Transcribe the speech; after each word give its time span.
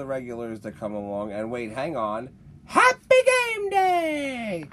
the 0.00 0.06
regulars 0.06 0.60
that 0.60 0.78
come 0.80 0.94
along. 0.94 1.30
And 1.30 1.50
wait, 1.50 1.72
hang 1.72 1.94
on. 1.94 2.30
Happy 2.64 3.16
game 3.26 3.68
day! 3.68 4.64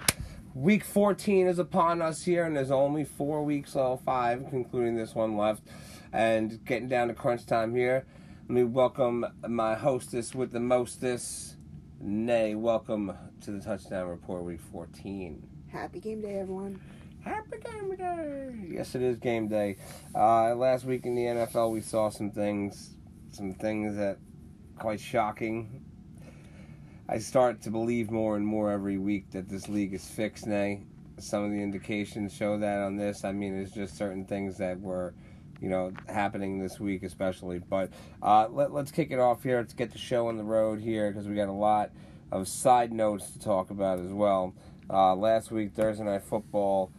Week 0.54 0.86
14 0.86 1.48
is 1.48 1.60
upon 1.60 2.02
us 2.02 2.24
here, 2.24 2.46
and 2.46 2.56
there's 2.56 2.72
only 2.72 3.04
four 3.04 3.44
weeks, 3.44 3.76
well, 3.76 3.98
five, 3.98 4.46
including 4.54 4.96
this 4.96 5.14
one 5.14 5.36
left. 5.36 5.64
And 6.14 6.64
getting 6.64 6.88
down 6.88 7.10
to 7.10 7.14
crunch 7.14 7.46
time 7.46 7.76
here. 7.76 8.06
Let 8.44 8.50
me 8.50 8.64
welcome 8.64 9.26
my 9.46 9.76
hostess 9.76 10.34
with 10.34 10.54
the 10.54 10.62
mostest. 10.62 11.58
Nay, 12.00 12.56
welcome 12.56 13.12
to 13.42 13.52
the 13.52 13.60
Touchdown 13.60 14.08
Report 14.08 14.46
Week 14.46 14.62
14. 14.72 15.46
Happy 15.68 16.00
game 16.00 16.22
day, 16.22 16.40
everyone. 16.40 16.80
Happy 17.20 17.58
game 17.58 17.94
day! 17.98 18.56
Yes, 18.70 18.96
it 18.96 19.02
is 19.02 19.18
game 19.18 19.50
day. 19.50 19.76
Uh, 20.16 20.56
last 20.56 20.86
week 20.86 21.06
in 21.06 21.16
the 21.16 21.24
NFL, 21.24 21.74
we 21.74 21.82
saw 21.82 22.08
some 22.08 22.32
things, 22.32 22.96
some 23.32 23.54
things 23.56 23.98
that 23.98 24.20
quite 24.78 25.00
shocking. 25.00 25.84
I 27.10 27.20
start 27.20 27.62
to 27.62 27.72
believe 27.72 28.12
more 28.12 28.36
and 28.36 28.46
more 28.46 28.72
every 28.72 28.98
week 28.98 29.32
that 29.32 29.50
this 29.50 29.70
league 29.70 29.94
is 29.94 30.06
fixed. 30.06 30.46
Nay, 30.46 30.84
some 31.18 31.44
of 31.44 31.52
the 31.52 31.62
indications 31.62 32.34
show 32.34 32.58
that 32.60 32.80
on 32.80 32.98
this. 32.98 33.24
I 33.24 33.32
mean, 33.32 33.56
it's 33.56 33.72
just 33.72 33.98
certain 33.98 34.26
things 34.26 34.58
that 34.58 34.80
were, 34.80 35.14
you 35.62 35.70
know, 35.70 35.92
happening 36.08 36.60
this 36.60 36.80
week, 36.80 37.04
especially. 37.04 37.60
But 37.60 37.92
uh, 38.22 38.48
let, 38.50 38.74
let's 38.74 38.92
kick 38.92 39.12
it 39.12 39.20
off 39.20 39.44
here. 39.44 39.58
Let's 39.58 39.74
get 39.74 39.92
the 39.92 39.98
show 39.98 40.28
on 40.28 40.38
the 40.38 40.44
road 40.44 40.80
here 40.80 41.10
because 41.12 41.28
we 41.28 41.36
got 41.36 41.48
a 41.48 41.52
lot 41.52 41.92
of 42.32 42.48
side 42.48 42.92
notes 42.92 43.32
to 43.32 43.40
talk 43.40 43.70
about 43.70 44.00
as 44.00 44.12
well. 44.12 44.54
Uh, 44.90 45.16
last 45.16 45.50
week, 45.52 45.74
Thursday 45.74 46.04
Night 46.04 46.24
Football. 46.24 46.92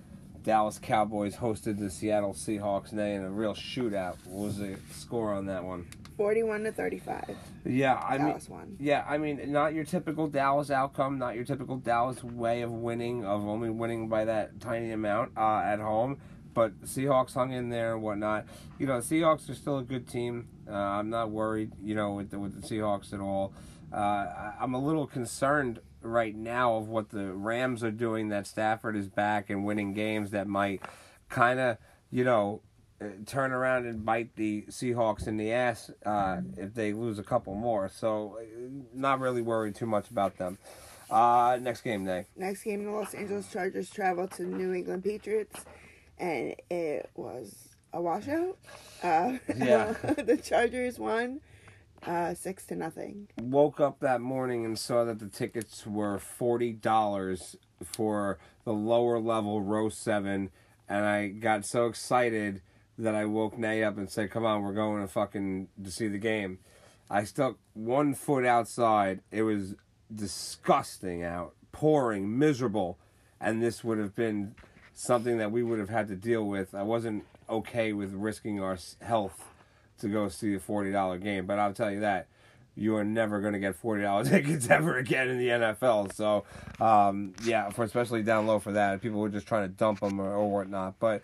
Dallas 0.42 0.78
Cowboys 0.78 1.36
hosted 1.36 1.78
the 1.78 1.90
Seattle 1.90 2.32
Seahawks 2.32 2.90
today 2.90 3.14
in 3.14 3.22
a 3.22 3.30
real 3.30 3.54
shootout. 3.54 4.16
What 4.24 4.46
was 4.46 4.56
the 4.56 4.78
score 4.92 5.34
on 5.34 5.44
that 5.46 5.62
one? 5.62 5.86
41 6.18 6.64
to 6.64 6.72
35. 6.72 7.36
Yeah, 7.64 8.02
I 8.06 8.18
Dallas 8.18 8.48
mean, 8.50 8.58
won. 8.58 8.76
yeah, 8.80 9.04
I 9.08 9.16
mean, 9.18 9.40
not 9.50 9.72
your 9.72 9.84
typical 9.84 10.26
Dallas 10.26 10.70
outcome, 10.70 11.18
not 11.18 11.36
your 11.36 11.44
typical 11.44 11.76
Dallas 11.76 12.22
way 12.22 12.62
of 12.62 12.72
winning, 12.72 13.24
of 13.24 13.46
only 13.46 13.70
winning 13.70 14.08
by 14.08 14.24
that 14.26 14.60
tiny 14.60 14.90
amount 14.90 15.32
uh, 15.38 15.62
at 15.64 15.78
home. 15.78 16.18
But 16.54 16.80
Seahawks 16.82 17.34
hung 17.34 17.52
in 17.52 17.68
there 17.70 17.94
and 17.94 18.02
whatnot. 18.02 18.46
You 18.78 18.86
know, 18.86 18.98
Seahawks 18.98 19.48
are 19.48 19.54
still 19.54 19.78
a 19.78 19.84
good 19.84 20.08
team. 20.08 20.48
Uh, 20.68 20.72
I'm 20.74 21.08
not 21.08 21.30
worried, 21.30 21.72
you 21.80 21.94
know, 21.94 22.14
with 22.14 22.30
the, 22.30 22.38
with 22.40 22.60
the 22.60 22.66
Seahawks 22.66 23.12
at 23.12 23.20
all. 23.20 23.52
Uh, 23.92 24.26
I'm 24.60 24.74
a 24.74 24.80
little 24.84 25.06
concerned 25.06 25.78
right 26.02 26.34
now 26.34 26.74
of 26.76 26.88
what 26.88 27.10
the 27.10 27.32
Rams 27.32 27.84
are 27.84 27.92
doing. 27.92 28.28
That 28.30 28.46
Stafford 28.48 28.96
is 28.96 29.08
back 29.08 29.50
and 29.50 29.64
winning 29.64 29.94
games 29.94 30.32
that 30.32 30.48
might 30.48 30.82
kind 31.28 31.60
of, 31.60 31.78
you 32.10 32.24
know, 32.24 32.62
turn 33.26 33.52
around 33.52 33.86
and 33.86 34.04
bite 34.04 34.34
the 34.36 34.62
Seahawks 34.68 35.26
in 35.28 35.36
the 35.36 35.52
ass 35.52 35.90
uh, 36.04 36.40
if 36.56 36.74
they 36.74 36.92
lose 36.92 37.18
a 37.18 37.22
couple 37.22 37.54
more. 37.54 37.88
So, 37.88 38.38
uh, 38.40 38.44
not 38.94 39.20
really 39.20 39.42
worried 39.42 39.74
too 39.74 39.86
much 39.86 40.10
about 40.10 40.36
them. 40.36 40.58
Uh, 41.10 41.58
next 41.60 41.82
game 41.82 42.04
day. 42.04 42.26
Next 42.36 42.62
game, 42.64 42.84
the 42.84 42.90
Los 42.90 43.14
Angeles 43.14 43.50
Chargers 43.50 43.88
traveled 43.88 44.32
to 44.32 44.42
New 44.42 44.74
England 44.74 45.04
Patriots, 45.04 45.64
and 46.18 46.54
it 46.70 47.08
was 47.14 47.68
a 47.92 48.00
washout. 48.02 48.58
Uh, 49.02 49.38
Yeah. 49.56 49.92
the 50.18 50.36
Chargers 50.36 50.98
won 50.98 51.40
uh, 52.06 52.34
six 52.34 52.66
to 52.66 52.74
nothing. 52.74 53.28
Woke 53.40 53.80
up 53.80 54.00
that 54.00 54.20
morning 54.20 54.64
and 54.64 54.78
saw 54.78 55.04
that 55.04 55.18
the 55.18 55.28
tickets 55.28 55.86
were 55.86 56.18
forty 56.18 56.72
dollars 56.72 57.56
for 57.82 58.38
the 58.64 58.72
lower 58.74 59.18
level 59.18 59.62
row 59.62 59.88
seven, 59.88 60.50
and 60.88 61.06
I 61.06 61.28
got 61.28 61.64
so 61.64 61.86
excited 61.86 62.60
that 62.98 63.14
I 63.14 63.24
woke 63.24 63.56
Nate 63.56 63.84
up 63.84 63.96
and 63.96 64.10
said, 64.10 64.30
"Come 64.30 64.44
on, 64.44 64.62
we're 64.62 64.72
going 64.72 65.02
to 65.02 65.08
fucking 65.08 65.68
to 65.82 65.90
see 65.90 66.08
the 66.08 66.18
game." 66.18 66.58
I 67.10 67.24
stuck 67.24 67.56
one 67.74 68.14
foot 68.14 68.44
outside. 68.44 69.20
It 69.30 69.42
was 69.42 69.74
disgusting 70.14 71.22
out, 71.22 71.54
pouring, 71.72 72.38
miserable, 72.38 72.98
and 73.40 73.62
this 73.62 73.82
would 73.82 73.98
have 73.98 74.14
been 74.14 74.54
something 74.92 75.38
that 75.38 75.52
we 75.52 75.62
would 75.62 75.78
have 75.78 75.88
had 75.88 76.08
to 76.08 76.16
deal 76.16 76.44
with. 76.44 76.74
I 76.74 76.82
wasn't 76.82 77.24
okay 77.48 77.92
with 77.92 78.12
risking 78.12 78.60
our 78.60 78.76
health 79.00 79.44
to 80.00 80.08
go 80.08 80.28
see 80.28 80.54
a 80.54 80.60
forty 80.60 80.92
dollar 80.92 81.18
game, 81.18 81.46
but 81.46 81.58
I'll 81.58 81.72
tell 81.72 81.90
you 81.90 82.00
that 82.00 82.26
you 82.74 82.94
are 82.96 83.04
never 83.04 83.40
going 83.40 83.54
to 83.54 83.58
get 83.58 83.76
forty 83.76 84.02
dollar 84.02 84.24
tickets 84.28 84.68
ever 84.68 84.98
again 84.98 85.28
in 85.28 85.38
the 85.38 85.48
NFL. 85.48 86.12
So, 86.14 86.44
um, 86.80 87.34
yeah, 87.44 87.70
for 87.70 87.84
especially 87.84 88.22
down 88.22 88.46
low 88.46 88.58
for 88.58 88.72
that, 88.72 89.00
people 89.00 89.20
were 89.20 89.28
just 89.28 89.46
trying 89.46 89.68
to 89.68 89.74
dump 89.74 90.00
them 90.00 90.20
or, 90.20 90.34
or 90.34 90.50
whatnot. 90.50 90.98
But 90.98 91.22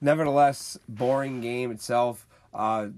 nevertheless, 0.00 0.78
boring 0.88 1.40
game 1.40 1.70
itself. 1.70 2.26
Uh, 2.52 2.88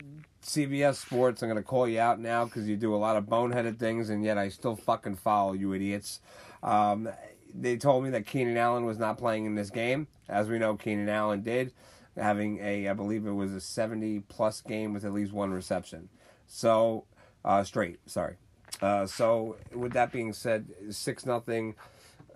CBS 0.42 0.96
Sports, 0.96 1.42
I'm 1.42 1.48
going 1.48 1.56
to 1.56 1.62
call 1.62 1.86
you 1.86 2.00
out 2.00 2.18
now 2.18 2.44
because 2.44 2.68
you 2.68 2.76
do 2.76 2.94
a 2.94 2.96
lot 2.96 3.16
of 3.16 3.24
boneheaded 3.24 3.78
things, 3.78 4.10
and 4.10 4.24
yet 4.24 4.38
I 4.38 4.48
still 4.48 4.74
fucking 4.76 5.16
follow 5.16 5.52
you 5.52 5.72
idiots. 5.72 6.20
Um, 6.62 7.08
they 7.54 7.76
told 7.76 8.04
me 8.04 8.10
that 8.10 8.26
Keenan 8.26 8.56
Allen 8.56 8.84
was 8.84 8.98
not 8.98 9.18
playing 9.18 9.44
in 9.44 9.54
this 9.54 9.70
game. 9.70 10.08
As 10.28 10.48
we 10.48 10.58
know, 10.58 10.76
Keenan 10.76 11.08
Allen 11.08 11.42
did, 11.42 11.72
having 12.16 12.58
a, 12.60 12.88
I 12.88 12.92
believe 12.94 13.26
it 13.26 13.32
was 13.32 13.52
a 13.52 13.60
70 13.60 14.20
plus 14.28 14.60
game 14.60 14.92
with 14.92 15.04
at 15.04 15.12
least 15.12 15.32
one 15.32 15.52
reception. 15.52 16.08
So, 16.46 17.04
uh, 17.44 17.62
straight, 17.62 17.98
sorry. 18.06 18.36
Uh, 18.80 19.06
so, 19.06 19.56
with 19.72 19.92
that 19.92 20.12
being 20.12 20.32
said, 20.32 20.66
6 20.90 21.26
nothing. 21.26 21.74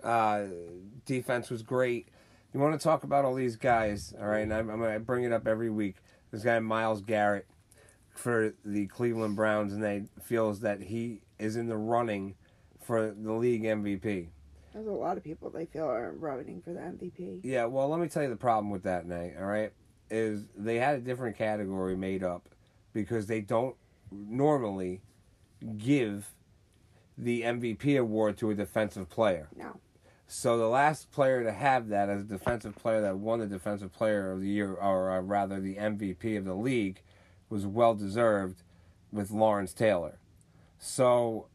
Uh, 0.05 0.45
defense 1.07 1.51
was 1.51 1.63
great. 1.63 2.09
You 2.53 2.61
want 2.61 2.79
to 2.79 2.83
talk 2.83 3.05
about 3.05 3.25
all 3.25 3.35
these 3.35 3.57
guys, 3.57 4.15
all 4.19 4.27
right? 4.27 4.41
And 4.41 4.53
I'm, 4.53 4.71
I'm 4.71 5.03
bring 5.03 5.25
it 5.25 5.33
up 5.33 5.47
every 5.47 5.71
week. 5.71 5.97
This 6.31 6.43
guy, 6.43 6.59
Myles 6.59 7.03
Garrett, 7.03 7.47
for 8.15 8.55
the 8.65 8.87
Cleveland 8.87 9.37
Browns, 9.37 9.73
and 9.73 9.83
they 9.83 10.05
feels 10.23 10.61
that 10.61 10.81
he 10.81 11.21
is 11.39 11.57
in 11.57 11.69
the 11.69 11.77
running 11.77 12.35
for 12.83 13.15
the 13.17 13.33
league 13.33 13.63
MVP. 13.63 14.29
There's 14.73 14.87
a 14.87 14.91
lot 14.91 15.17
of 15.17 15.25
people 15.25 15.51
they 15.51 15.67
feel 15.67 15.89
are 15.89 16.13
running 16.13 16.61
for 16.63 16.73
the 16.73 16.81
MVP. 16.81 17.41
Yeah, 17.43 17.65
well, 17.67 17.89
let 17.89 18.01
me 18.01 18.09
tell 18.09 18.23
you 18.23 18.29
the 18.29 18.37
problem 18.37 18.71
with 18.71 18.83
that, 18.85 19.07
Nate. 19.07 19.35
All 19.39 19.47
right, 19.47 19.73
is 20.11 20.47
they 20.57 20.77
had 20.77 20.97
a 20.97 21.01
different 21.01 21.37
category 21.37 21.97
made 21.97 22.23
up 22.23 22.49
because 22.93 23.27
they 23.27 23.41
don't 23.41 23.77
normally 24.11 25.01
give 25.79 26.31
the 27.19 27.43
MVP 27.43 27.99
award 27.99 28.37
to 28.39 28.51
a 28.51 28.55
defensive 28.55 29.09
player. 29.09 29.49
No. 29.57 29.81
So 30.29 30.59
the 30.59 30.69
last 30.69 31.13
player 31.13 31.45
to 31.45 31.53
have 31.53 31.89
that 31.89 32.09
as 32.09 32.23
a 32.23 32.25
defensive 32.25 32.75
player 32.75 33.01
that 33.03 33.19
won 33.19 33.39
the 33.39 33.47
defensive 33.47 33.93
player 33.93 34.33
of 34.33 34.41
the 34.41 34.49
year, 34.49 34.73
or 34.73 35.11
uh, 35.11 35.21
rather 35.21 35.61
the 35.61 35.77
MVP 35.77 36.37
of 36.37 36.45
the 36.45 36.55
league, 36.55 37.01
was 37.49 37.65
well 37.65 37.95
deserved 37.95 38.63
with 39.13 39.31
Lawrence 39.31 39.73
Taylor. 39.73 40.19
So 40.79 41.47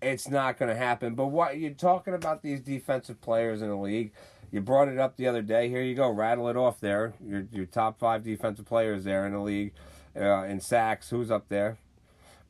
it's 0.00 0.28
not 0.28 0.58
going 0.58 0.68
to 0.68 0.76
happen. 0.76 1.14
But 1.14 1.26
what 1.26 1.58
you're 1.58 1.72
talking 1.72 2.14
about 2.14 2.42
these 2.42 2.60
defensive 2.60 3.20
players 3.20 3.60
in 3.60 3.68
the 3.68 3.76
league, 3.76 4.12
you 4.52 4.60
brought 4.60 4.88
it 4.88 4.98
up 4.98 5.16
the 5.16 5.26
other 5.26 5.42
day. 5.42 5.68
Here 5.68 5.82
you 5.82 5.96
go, 5.96 6.08
rattle 6.08 6.48
it 6.48 6.56
off 6.56 6.80
there. 6.80 7.14
Your 7.24 7.46
your 7.52 7.66
top 7.66 7.98
five 7.98 8.22
defensive 8.22 8.66
players 8.66 9.02
there 9.04 9.26
in 9.26 9.32
the 9.32 9.40
league, 9.40 9.72
uh, 10.14 10.44
in 10.44 10.60
sacks. 10.60 11.10
Who's 11.10 11.30
up 11.30 11.48
there? 11.48 11.78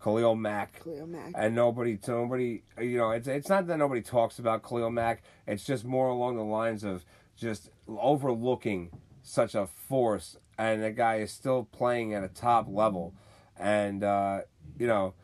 Khalil 0.03 0.35
Mack. 0.37 0.81
Cleo 0.81 1.07
Mack. 1.07 1.33
And 1.35 1.55
nobody, 1.55 1.99
nobody, 2.07 2.63
you 2.81 2.99
know, 2.99 3.11
it's 3.11 3.29
it's 3.29 3.49
not 3.49 3.67
that 3.67 3.79
nobody 3.79 4.03
talks 4.03 4.39
about 4.39 4.63
Khalil 4.63 4.91
Mack. 4.91 5.23
It's 5.47 5.65
just 5.65 5.85
more 5.85 6.09
along 6.09 6.37
the 6.37 6.45
lines 6.45 6.85
of 6.85 7.05
just 7.37 7.71
overlooking 7.89 8.91
such 9.23 9.55
a 9.55 9.67
force, 9.67 10.37
and 10.59 10.83
the 10.83 10.91
guy 10.91 11.17
is 11.17 11.33
still 11.33 11.65
playing 11.65 12.15
at 12.15 12.23
a 12.23 12.29
top 12.29 12.67
level, 12.69 13.15
and 13.59 14.05
uh, 14.05 14.41
you 14.79 14.87
know, 14.87 15.15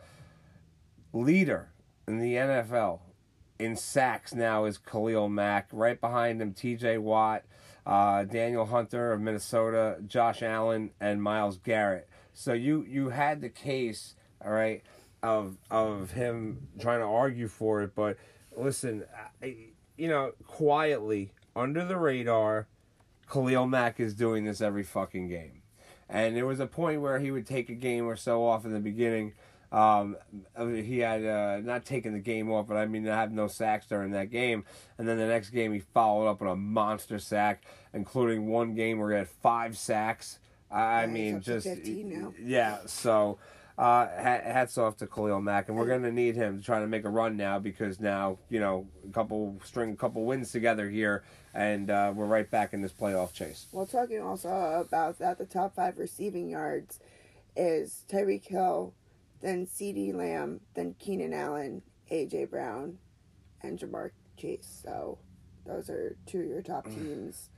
leader 1.13 1.71
in 2.09 2.19
the 2.19 2.35
NFL 2.35 3.01
in 3.59 3.77
sacks 3.77 4.35
now 4.35 4.65
is 4.65 4.79
Khalil 4.79 5.29
Mack. 5.29 5.69
Right 5.73 6.01
behind 6.01 6.43
him, 6.43 6.53
T.J. 6.53 6.99
Watt, 6.99 7.45
uh, 7.87 8.25
Danielle 8.25 8.67
Hunter 8.67 9.13
of 9.13 9.21
Minnesota, 9.21 9.99
Josh 10.07 10.43
Allen, 10.43 10.91
and 11.01 11.23
Myles 11.23 11.59
Garrett. 11.59 12.09
So 12.33 12.53
you 12.53 12.85
you 12.89 13.11
had 13.11 13.41
the 13.41 13.49
case, 13.49 14.15
all 14.45 14.51
right, 14.53 14.83
of 15.23 15.57
of 15.71 16.11
him 16.13 16.69
trying 16.81 17.01
to 17.01 17.07
argue 17.07 17.49
for 17.49 17.83
it, 17.83 17.95
but 17.95 18.17
listen, 18.57 19.05
I, 19.43 19.57
you 19.97 20.09
know, 20.09 20.33
quietly 20.47 21.33
under 21.55 21.85
the 21.85 21.97
radar, 21.97 22.67
Khalil 23.31 23.67
Mack 23.67 24.01
is 24.01 24.15
doing 24.15 24.45
this 24.45 24.61
every 24.61 24.83
fucking 24.83 25.29
game. 25.29 25.63
And 26.09 26.37
there 26.37 26.47
was 26.47 26.61
a 26.61 26.67
point 26.67 27.01
where 27.01 27.19
he 27.19 27.31
would 27.31 27.47
take 27.47 27.71
a 27.71 27.75
game 27.75 28.07
or 28.07 28.17
so 28.17 28.45
off 28.45 28.65
in 28.67 28.73
the 28.73 28.81
beginning. 28.81 29.33
Um, 29.71 30.17
he 30.59 30.99
had 30.99 31.25
uh, 31.25 31.61
not 31.63 31.87
taken 31.87 32.13
the 32.13 32.19
game 32.19 32.51
off, 32.51 32.67
but 32.67 32.77
I 32.77 32.85
mean, 32.85 33.09
I 33.09 33.17
have 33.17 33.33
no 33.33 33.47
sacks 33.47 33.87
during 33.87 34.11
that 34.11 34.31
game. 34.31 34.65
And 34.99 35.09
then 35.09 35.17
the 35.17 35.27
next 35.27 35.49
game, 35.51 35.73
he 35.73 35.79
followed 35.81 36.27
up 36.27 36.43
with 36.43 36.51
a 36.51 36.57
monster 36.57 37.19
sack, 37.19 37.65
including 37.95 38.49
one 38.49 38.75
game 38.75 38.99
where 38.99 39.11
he 39.13 39.17
had 39.17 39.29
five 39.29 39.79
sacks. 39.79 40.39
I 40.71 41.03
Yeah, 41.05 41.07
mean, 41.07 41.41
just 41.41 41.67
15 41.67 42.21
now. 42.21 42.35
yeah. 42.39 42.79
So, 42.85 43.39
uh, 43.79 44.07
ha- 44.07 44.43
hats 44.45 44.77
off 44.79 44.97
to 44.99 45.07
Khalil 45.07 45.41
Mack, 45.41 45.69
and 45.69 45.77
we're 45.77 45.87
gonna 45.87 46.13
need 46.13 46.37
him 46.37 46.59
to 46.59 46.65
try 46.65 46.81
to 46.81 46.87
make 46.87 47.05
a 47.05 47.09
run 47.09 47.37
now 47.37 47.59
because 47.59 48.01
now 48.01 48.39
you 48.49 48.61
know 48.61 48.87
a 49.09 49.13
couple 49.13 49.59
string 49.65 49.93
a 49.93 49.97
couple 49.97 50.25
wins 50.25 50.53
together 50.53 50.89
here, 50.91 51.25
and 51.55 51.91
uh, 51.91 52.13
we're 52.15 52.27
right 52.27 52.51
back 52.51 52.75
in 52.75 52.83
this 52.83 52.93
playoff 52.93 53.33
chase. 53.33 53.67
Well, 53.73 53.87
talking 53.87 54.21
also 54.21 54.49
about 54.49 55.19
that, 55.19 55.39
the 55.39 55.47
top 55.47 55.75
five 55.75 55.99
receiving 55.99 56.49
yards 56.49 57.01
is 57.57 58.05
Tyreek 58.11 58.47
Hill, 58.47 58.95
then 59.41 59.67
CeeDee 59.67 60.15
Lamb, 60.15 60.61
then 60.75 60.95
Keenan 60.99 61.33
Allen, 61.33 61.83
A.J. 62.11 62.47
Brown, 62.47 62.99
and 63.63 63.79
Ja'Marr 63.79 64.11
Chase. 64.37 64.81
So 64.83 65.19
those 65.67 65.91
are 65.91 66.17
two 66.27 66.41
of 66.41 66.47
your 66.47 66.63
top 66.63 66.85
teams. 66.91 67.51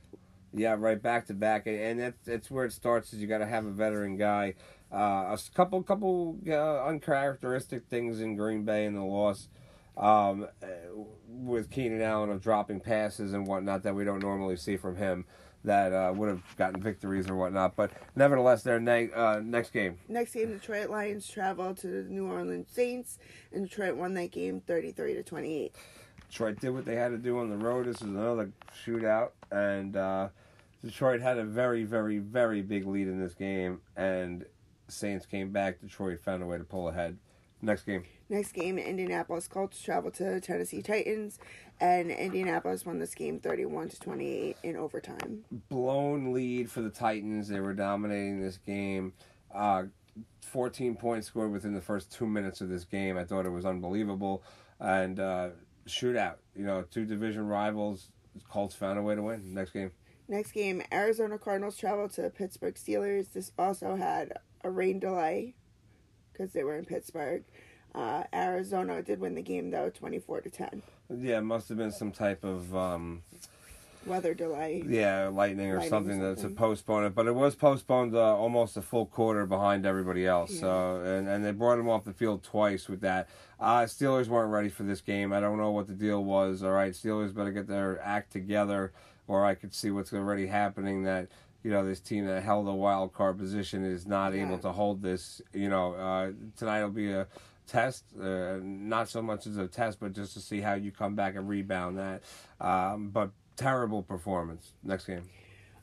Yeah, 0.53 0.75
right 0.79 1.01
back 1.01 1.27
to 1.27 1.33
back, 1.33 1.67
and 1.67 1.99
that's 1.99 2.25
that's 2.25 2.49
where 2.49 2.65
it 2.65 2.71
starts. 2.71 3.11
Is 3.11 3.19
you 3.19 3.27
got 3.27 3.39
to 3.39 3.45
have 3.45 3.65
a 3.65 3.71
veteran 3.71 4.15
guy. 4.15 4.53
Uh, 4.95 5.35
a 5.35 5.39
couple 5.53 5.83
couple 5.83 6.37
uh, 6.47 6.85
uncharacteristic 6.85 7.83
things 7.89 8.21
in 8.21 8.37
Green 8.37 8.63
Bay 8.63 8.85
in 8.85 8.93
the 8.93 9.03
loss 9.03 9.49
um, 9.97 10.47
uh, 10.63 10.67
with 11.27 11.69
Keenan 11.69 12.01
Allen 12.01 12.29
of 12.29 12.41
dropping 12.41 12.79
passes 12.79 13.33
and 13.33 13.45
whatnot 13.45 13.83
that 13.83 13.93
we 13.93 14.05
don't 14.05 14.21
normally 14.21 14.55
see 14.55 14.77
from 14.77 14.95
him 14.95 15.25
that 15.65 15.91
uh, 15.91 16.13
would 16.15 16.29
have 16.29 16.43
gotten 16.55 16.81
victories 16.81 17.29
or 17.29 17.35
whatnot. 17.35 17.75
But 17.75 17.91
nevertheless, 18.15 18.63
their 18.63 18.79
ne- 18.79 19.11
uh, 19.11 19.41
next 19.43 19.71
game. 19.73 19.97
Next 20.07 20.33
game, 20.33 20.47
Detroit 20.47 20.89
Lions 20.89 21.27
travel 21.27 21.75
to 21.75 21.87
the 21.87 22.03
New 22.03 22.27
Orleans 22.27 22.69
Saints, 22.71 23.17
and 23.51 23.67
Detroit 23.67 23.97
won 23.97 24.13
that 24.13 24.31
game 24.31 24.61
thirty-three 24.61 25.15
to 25.15 25.23
twenty-eight. 25.23 25.75
Detroit 26.29 26.61
did 26.61 26.69
what 26.69 26.85
they 26.85 26.95
had 26.95 27.09
to 27.09 27.17
do 27.17 27.39
on 27.39 27.49
the 27.49 27.57
road. 27.57 27.85
This 27.87 27.97
is 27.97 28.03
another 28.03 28.51
shootout, 28.85 29.31
and 29.51 29.97
uh, 29.97 30.29
Detroit 30.83 31.21
had 31.21 31.37
a 31.37 31.43
very, 31.43 31.83
very, 31.83 32.19
very 32.19 32.61
big 32.61 32.87
lead 32.87 33.07
in 33.07 33.19
this 33.19 33.33
game, 33.33 33.81
and 33.97 34.45
Saints 34.87 35.25
came 35.25 35.51
back. 35.51 35.81
Detroit 35.81 36.19
found 36.21 36.43
a 36.43 36.45
way 36.45 36.57
to 36.57 36.63
pull 36.63 36.89
ahead. 36.89 37.17
Next 37.61 37.83
game. 37.83 38.03
Next 38.29 38.51
game, 38.51 38.77
Indianapolis 38.77 39.47
Colts 39.47 39.81
travel 39.81 40.11
to 40.11 40.39
Tennessee 40.41 40.81
Titans, 40.81 41.39
and 41.79 42.11
Indianapolis 42.11 42.85
won 42.85 42.99
this 42.99 43.15
game 43.15 43.39
thirty-one 43.39 43.89
to 43.89 43.99
twenty-eight 43.99 44.57
in 44.63 44.75
overtime. 44.75 45.45
Blown 45.69 46.33
lead 46.33 46.69
for 46.69 46.81
the 46.81 46.89
Titans. 46.89 47.47
They 47.47 47.59
were 47.61 47.73
dominating 47.73 48.41
this 48.41 48.57
game. 48.57 49.13
Uh, 49.53 49.83
14 50.41 50.95
points 50.95 51.27
scored 51.27 51.51
within 51.51 51.73
the 51.73 51.81
first 51.81 52.11
two 52.11 52.25
minutes 52.25 52.61
of 52.61 52.69
this 52.69 52.85
game. 52.85 53.17
I 53.17 53.23
thought 53.23 53.45
it 53.45 53.51
was 53.51 53.65
unbelievable. 53.65 54.43
And 54.79 55.19
uh, 55.19 55.49
shootout. 55.87 56.35
You 56.55 56.65
know, 56.65 56.83
two 56.83 57.05
division 57.05 57.47
rivals. 57.47 58.09
Colts 58.49 58.75
found 58.75 58.99
a 58.99 59.01
way 59.01 59.15
to 59.15 59.21
win. 59.21 59.53
Next 59.53 59.71
game. 59.71 59.91
Next 60.27 60.53
game, 60.53 60.81
Arizona 60.91 61.37
Cardinals 61.37 61.77
travel 61.77 62.09
to 62.09 62.29
Pittsburgh 62.31 62.73
Steelers. 62.75 63.31
This 63.31 63.51
also 63.59 63.95
had 63.95 64.33
a 64.65 64.69
rain 64.69 64.99
delay 64.99 65.53
because 66.33 66.51
they 66.51 66.63
were 66.63 66.75
in 66.77 66.83
Pittsburgh. 66.85 67.43
Uh, 67.93 68.23
Arizona 68.33 69.01
did 69.01 69.19
win 69.21 69.35
the 69.35 69.41
game 69.41 69.69
though, 69.71 69.89
twenty 69.89 70.19
four 70.19 70.41
to 70.41 70.49
ten. 70.49 70.81
Yeah, 71.09 71.37
it 71.37 71.43
must 71.43 71.69
have 71.69 71.77
been 71.77 71.91
some 71.93 72.11
type 72.11 72.43
of 72.43 72.75
um, 72.75 73.21
weather 74.05 74.33
delay. 74.33 74.83
Yeah, 74.85 75.29
lightning 75.29 75.67
or 75.71 75.75
Lightning 75.77 75.89
something, 75.89 76.21
or 76.21 76.35
to- 76.35 76.41
to 76.41 76.49
postpone 76.49 77.05
it. 77.05 77.15
But 77.15 77.27
it 77.27 77.35
was 77.35 77.55
postponed 77.55 78.13
uh, 78.15 78.35
almost 78.35 78.75
a 78.75 78.81
full 78.81 79.05
quarter 79.05 79.45
behind 79.45 79.85
everybody 79.85 80.25
else. 80.27 80.51
Yeah. 80.55 80.59
So 80.61 80.95
and 81.01 81.29
and 81.29 81.45
they 81.45 81.51
brought 81.51 81.79
him 81.79 81.87
off 81.87 82.03
the 82.03 82.11
field 82.13 82.43
twice 82.43 82.89
with 82.89 82.99
that. 83.01 83.29
Uh, 83.61 83.83
Steelers 83.83 84.27
weren't 84.27 84.51
ready 84.51 84.67
for 84.67 84.83
this 84.83 84.99
game. 84.99 85.31
I 85.31 85.39
don't 85.39 85.57
know 85.57 85.71
what 85.71 85.87
the 85.87 85.93
deal 85.93 86.21
was. 86.23 86.63
All 86.63 86.71
right, 86.71 86.91
Steelers 86.91 87.33
better 87.33 87.51
get 87.51 87.67
their 87.67 88.01
act 88.01 88.33
together, 88.33 88.91
or 89.27 89.45
I 89.45 89.55
could 89.55 89.73
see 89.73 89.91
what's 89.91 90.11
already 90.11 90.47
happening 90.47 91.03
that. 91.03 91.29
You 91.65 91.71
know, 91.71 91.83
this 91.83 91.99
team 91.99 92.27
that 92.27 92.43
held 92.43 92.67
a 92.67 92.73
wild 92.75 93.11
card 93.11 93.39
position 93.39 93.83
is 93.83 94.05
not 94.05 94.35
Yeah. 94.35 94.45
able 94.45 94.59
to 94.59 94.71
hold 94.71 95.01
this. 95.01 95.41
You 95.51 95.67
know, 95.67 95.95
uh, 95.95 96.31
tonight 96.55 96.83
will 96.83 96.91
be 96.91 97.11
a 97.11 97.25
test, 97.65 98.05
uh, 98.21 98.59
not 98.61 99.09
so 99.09 99.23
much 99.23 99.47
as 99.47 99.57
a 99.57 99.67
test, 99.67 99.99
but 99.99 100.13
just 100.13 100.35
to 100.35 100.41
see 100.41 100.61
how 100.61 100.75
you 100.75 100.91
come 100.91 101.15
back 101.15 101.35
and 101.35 101.49
rebound 101.49 101.97
that. 101.97 102.21
Um, 102.61 103.09
but 103.09 103.31
terrible 103.55 104.03
performance. 104.03 104.73
Next 104.83 105.07
game. 105.07 105.23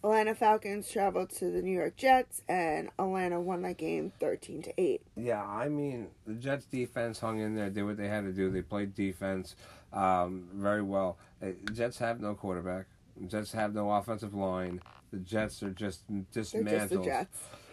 Atlanta 0.05 0.37
Falcons 0.37 0.88
traveled 0.88 1.31
to 1.31 1.50
the 1.50 1.62
New 1.62 1.76
York 1.76 1.96
Jets, 1.96 2.43
and 2.49 2.88
Atlanta 2.96 3.40
won 3.40 3.62
that 3.62 3.76
game 3.76 4.12
thirteen 4.20 4.62
to 4.62 4.73
eight. 4.81 5.02
Yeah, 5.17 5.44
I 5.44 5.69
mean, 5.69 6.11
the 6.26 6.34
Jets 6.34 6.64
defense 6.67 7.19
hung 7.19 7.40
in 7.40 7.56
there, 7.56 7.70
did 7.70 7.82
what 7.84 7.96
they 7.96 8.08
had 8.08 8.23
to 8.23 8.32
do. 8.32 8.50
They 8.50 8.62
played 8.62 8.94
defense 8.94 9.56
um, 9.93 10.49
very 10.55 10.82
well. 10.82 11.19
Uh, 11.43 11.49
Jets 11.73 11.99
have 11.99 12.20
no 12.20 12.34
quarterback. 12.34 12.87
Jets 13.28 13.52
have 13.52 13.74
no 13.74 13.90
offensive 13.90 14.34
line. 14.34 14.80
The 15.12 15.19
Jets 15.19 15.62
are 15.62 15.70
just 15.70 16.02
dismantled. 16.32 17.04
just. 17.04 17.04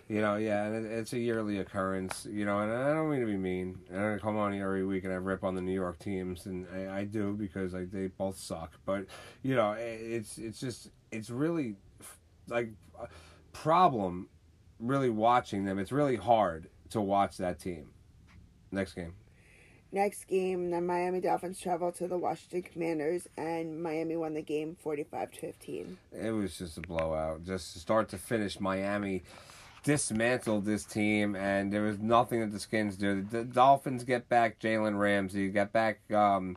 You 0.08 0.22
know, 0.22 0.38
yeah, 0.38 0.66
and 0.66 0.86
it, 0.88 0.92
it's 0.92 1.14
a 1.14 1.20
yearly 1.20 1.60
occurrence. 1.60 2.26
You 2.30 2.44
know, 2.46 2.60
and 2.60 2.72
I 2.72 2.94
don't 2.96 3.12
mean 3.12 3.20
to 3.20 3.28
be 3.28 3.38
mean. 3.38 3.78
I 3.92 3.98
don't 3.98 4.20
come 4.22 4.38
on 4.38 4.54
here 4.54 4.64
every 4.66 4.84
week 4.86 5.04
and 5.04 5.14
I 5.14 5.18
rip 5.18 5.44
on 5.44 5.54
the 5.54 5.62
New 5.62 5.72
York 5.74 6.00
teams, 6.00 6.48
and 6.48 6.66
I, 6.74 7.00
I 7.02 7.04
do 7.06 7.34
because 7.34 7.74
like 7.74 7.92
they 7.92 8.08
both 8.08 8.38
suck. 8.38 8.74
But 8.86 9.06
you 9.44 9.56
know, 9.56 9.68
i- 9.74 9.78
it's 9.80 10.38
it's 10.40 10.60
just 10.60 10.90
it's 11.12 11.30
really 11.30 11.76
like 12.48 12.72
problem. 13.54 14.30
Really 14.80 15.10
watching 15.10 15.66
them, 15.66 15.78
it's 15.78 15.92
really 15.92 16.16
hard 16.16 16.70
to 16.92 17.02
watch 17.02 17.38
that 17.38 17.60
team. 17.60 17.90
Next 18.72 18.94
game. 18.94 19.14
Next 19.92 20.26
game, 20.26 20.70
the 20.70 20.82
Miami 20.82 21.20
Dolphins 21.20 21.60
travel 21.60 21.92
to 21.94 22.08
the 22.08 22.18
Washington 22.18 22.62
Commanders, 22.62 23.28
and 23.36 23.82
Miami 23.82 24.16
won 24.16 24.36
the 24.36 24.42
game 24.44 24.78
forty 24.80 25.04
five 25.04 25.32
to 25.32 25.40
fifteen. 25.40 25.98
It 26.12 26.30
was 26.30 26.60
just 26.60 26.78
a 26.78 26.82
blowout. 26.82 27.44
Just 27.44 27.80
start 27.80 28.10
to 28.10 28.18
finish, 28.20 28.60
Miami 28.60 29.24
dismantled 29.84 30.66
this 30.66 30.86
team, 30.86 31.36
and 31.36 31.74
there 31.74 31.82
was 31.82 31.98
nothing 31.98 32.42
that 32.42 32.52
the 32.52 32.60
Skins 32.60 32.98
do. 32.98 33.24
The 33.24 33.44
Dolphins 33.44 34.04
get 34.04 34.30
back 34.30 34.60
Jalen 34.60 35.00
Ramsey, 35.00 35.50
get 35.50 35.72
back 35.72 36.02
um, 36.12 36.56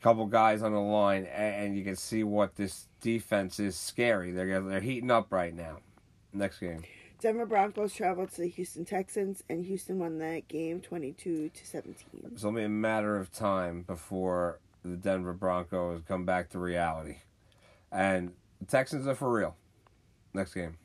a 0.00 0.02
couple 0.02 0.24
guys 0.26 0.62
on 0.62 0.72
the 0.72 0.80
line, 0.80 1.26
and, 1.26 1.54
and 1.56 1.76
you 1.76 1.84
can 1.84 1.96
see 1.96 2.24
what 2.24 2.56
this 2.56 2.88
defense 3.02 3.60
is 3.60 3.76
scary. 3.76 4.32
They're 4.32 4.60
they're 4.62 4.80
heating 4.80 5.10
up 5.10 5.30
right 5.30 5.54
now. 5.54 5.80
Next 6.32 6.58
game. 6.58 6.84
Denver 7.22 7.46
Broncos 7.46 7.94
traveled 7.94 8.32
to 8.32 8.40
the 8.40 8.48
Houston 8.48 8.84
Texans, 8.84 9.44
and 9.48 9.64
Houston 9.64 10.00
won 10.00 10.18
that 10.18 10.48
game 10.48 10.80
twenty 10.80 11.12
two 11.12 11.50
to 11.50 11.66
seventeen. 11.66 12.28
It's 12.32 12.44
only 12.44 12.64
a 12.64 12.68
matter 12.68 13.16
of 13.16 13.32
time 13.32 13.82
before 13.82 14.58
the 14.84 14.96
Denver 14.96 15.32
Broncos 15.32 16.02
come 16.08 16.26
back 16.26 16.50
to 16.50 16.58
reality, 16.58 17.18
and 17.92 18.32
the 18.58 18.66
Texans 18.66 19.06
are 19.06 19.14
for 19.14 19.32
real. 19.32 19.54
Next 20.34 20.52
game. 20.54 20.78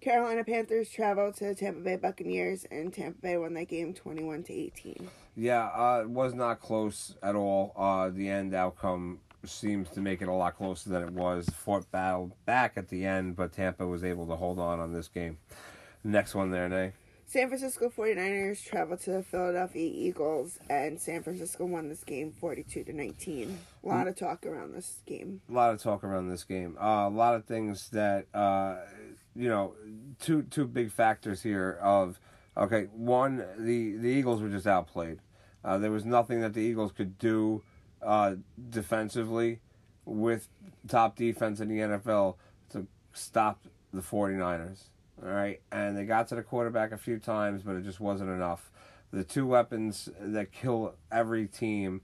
Carolina 0.00 0.44
Panthers 0.44 0.90
traveled 0.90 1.34
to 1.38 1.46
the 1.46 1.54
Tampa 1.56 1.80
Bay 1.80 1.96
Buccaneers, 1.96 2.64
and 2.70 2.92
Tampa 2.92 3.20
Bay 3.20 3.36
won 3.36 3.54
that 3.54 3.66
game 3.66 3.92
twenty 3.94 4.22
one 4.22 4.44
to 4.44 4.52
eighteen. 4.52 5.10
Yeah, 5.34 5.66
uh, 5.66 6.02
it 6.02 6.08
was 6.08 6.34
not 6.34 6.60
close 6.60 7.16
at 7.20 7.34
all. 7.34 7.72
Uh, 7.76 8.10
the 8.10 8.28
end 8.28 8.54
outcome 8.54 9.18
seems 9.44 9.88
to 9.90 10.00
make 10.00 10.22
it 10.22 10.28
a 10.28 10.32
lot 10.32 10.56
closer 10.56 10.90
than 10.90 11.02
it 11.02 11.12
was. 11.12 11.48
Fought 11.48 11.90
battle 11.90 12.36
back 12.46 12.72
at 12.76 12.88
the 12.88 13.04
end, 13.04 13.36
but 13.36 13.52
Tampa 13.52 13.86
was 13.86 14.04
able 14.04 14.26
to 14.26 14.36
hold 14.36 14.58
on 14.58 14.80
on 14.80 14.92
this 14.92 15.08
game. 15.08 15.38
Next 16.04 16.34
one 16.34 16.50
there, 16.50 16.68
Nay. 16.68 16.92
San 17.26 17.48
Francisco 17.48 17.90
49ers 17.94 18.64
traveled 18.64 19.00
to 19.00 19.10
the 19.10 19.22
Philadelphia 19.22 19.90
Eagles, 19.94 20.58
and 20.70 20.98
San 20.98 21.22
Francisco 21.22 21.66
won 21.66 21.90
this 21.90 22.02
game 22.02 22.32
42 22.32 22.84
to 22.84 22.92
19. 22.94 23.58
A 23.84 23.86
lot 23.86 24.08
of 24.08 24.16
talk 24.16 24.46
around 24.46 24.72
this 24.72 25.02
game. 25.04 25.42
A 25.50 25.52
lot 25.52 25.74
of 25.74 25.82
talk 25.82 26.04
around 26.04 26.30
this 26.30 26.44
game. 26.44 26.78
Uh, 26.80 27.06
a 27.06 27.10
lot 27.10 27.34
of 27.34 27.44
things 27.44 27.90
that 27.90 28.26
uh, 28.32 28.76
you 29.36 29.48
know, 29.48 29.74
two 30.20 30.42
two 30.42 30.66
big 30.66 30.90
factors 30.90 31.42
here. 31.42 31.78
Of 31.82 32.18
okay, 32.56 32.88
one 32.92 33.44
the 33.58 33.96
the 33.96 34.08
Eagles 34.08 34.42
were 34.42 34.48
just 34.48 34.66
outplayed. 34.66 35.20
Uh, 35.64 35.78
there 35.78 35.90
was 35.90 36.04
nothing 36.04 36.40
that 36.40 36.54
the 36.54 36.60
Eagles 36.60 36.92
could 36.92 37.18
do 37.18 37.62
uh, 38.02 38.34
defensively 38.70 39.60
with 40.04 40.48
top 40.88 41.16
defense 41.16 41.60
in 41.60 41.68
the 41.68 41.78
NFL 41.78 42.36
to 42.70 42.86
stop 43.12 43.60
the 43.92 44.00
49ers. 44.00 44.84
All 45.22 45.30
right, 45.30 45.60
and 45.72 45.96
they 45.96 46.04
got 46.04 46.28
to 46.28 46.36
the 46.36 46.42
quarterback 46.42 46.92
a 46.92 46.96
few 46.98 47.18
times, 47.18 47.62
but 47.62 47.74
it 47.74 47.82
just 47.82 47.98
wasn't 47.98 48.30
enough. 48.30 48.70
The 49.10 49.24
two 49.24 49.46
weapons 49.46 50.08
that 50.20 50.52
kill 50.52 50.94
every 51.10 51.46
team 51.46 52.02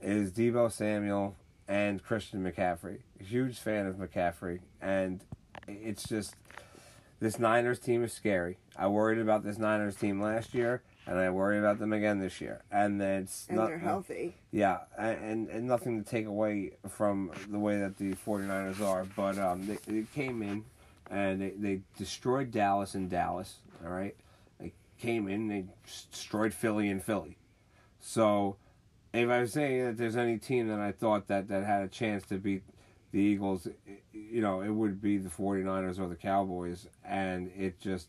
is 0.00 0.30
Deebo 0.30 0.70
Samuel 0.70 1.34
and 1.66 2.02
Christian 2.04 2.44
McCaffrey. 2.44 2.98
Huge 3.18 3.58
fan 3.58 3.86
of 3.86 3.96
McCaffrey, 3.96 4.60
and 4.80 5.24
it's 5.66 6.04
just 6.04 6.36
this 7.18 7.38
Niners 7.38 7.78
team 7.78 8.04
is 8.04 8.12
scary. 8.12 8.58
I 8.76 8.86
worried 8.88 9.18
about 9.18 9.44
this 9.44 9.58
Niners 9.58 9.96
team 9.96 10.20
last 10.20 10.54
year, 10.54 10.82
and 11.06 11.18
I 11.18 11.30
worry 11.30 11.58
about 11.58 11.78
them 11.78 11.92
again 11.92 12.20
this 12.20 12.40
year. 12.40 12.62
And 12.70 13.00
it's 13.02 13.46
And 13.48 13.58
not, 13.58 13.68
they're 13.68 13.78
healthy. 13.78 14.34
yeah, 14.50 14.78
a- 14.96 15.02
and, 15.02 15.48
and 15.48 15.66
nothing 15.66 16.02
to 16.02 16.08
take 16.08 16.26
away 16.26 16.72
from 16.88 17.30
the 17.50 17.58
way 17.58 17.78
that 17.80 17.96
the 17.98 18.14
49ers 18.14 18.80
are, 18.80 19.04
but 19.16 19.38
um, 19.38 19.66
they, 19.66 19.78
they 19.86 20.04
came 20.14 20.42
in 20.42 20.64
and 21.10 21.40
they, 21.40 21.50
they 21.50 21.80
destroyed 21.98 22.50
Dallas 22.50 22.94
in 22.94 23.08
Dallas, 23.08 23.56
all 23.84 23.90
right? 23.92 24.14
They 24.60 24.72
came 25.00 25.28
in, 25.28 25.48
they 25.48 25.64
destroyed 25.84 26.54
Philly 26.54 26.88
in 26.88 27.00
Philly. 27.00 27.36
So 28.00 28.56
if 29.12 29.28
I 29.28 29.40
was 29.40 29.52
saying 29.52 29.84
that 29.84 29.96
there's 29.98 30.16
any 30.16 30.38
team 30.38 30.68
that 30.68 30.78
I 30.80 30.92
thought 30.92 31.26
that, 31.28 31.48
that 31.48 31.64
had 31.64 31.82
a 31.82 31.88
chance 31.88 32.24
to 32.26 32.38
beat 32.38 32.62
the 33.12 33.18
Eagles, 33.18 33.68
you 34.14 34.40
know, 34.40 34.62
it 34.62 34.70
would 34.70 35.02
be 35.02 35.18
the 35.18 35.28
49ers 35.28 35.98
or 36.00 36.08
the 36.08 36.16
Cowboys. 36.16 36.86
And 37.04 37.50
it 37.56 37.78
just, 37.78 38.08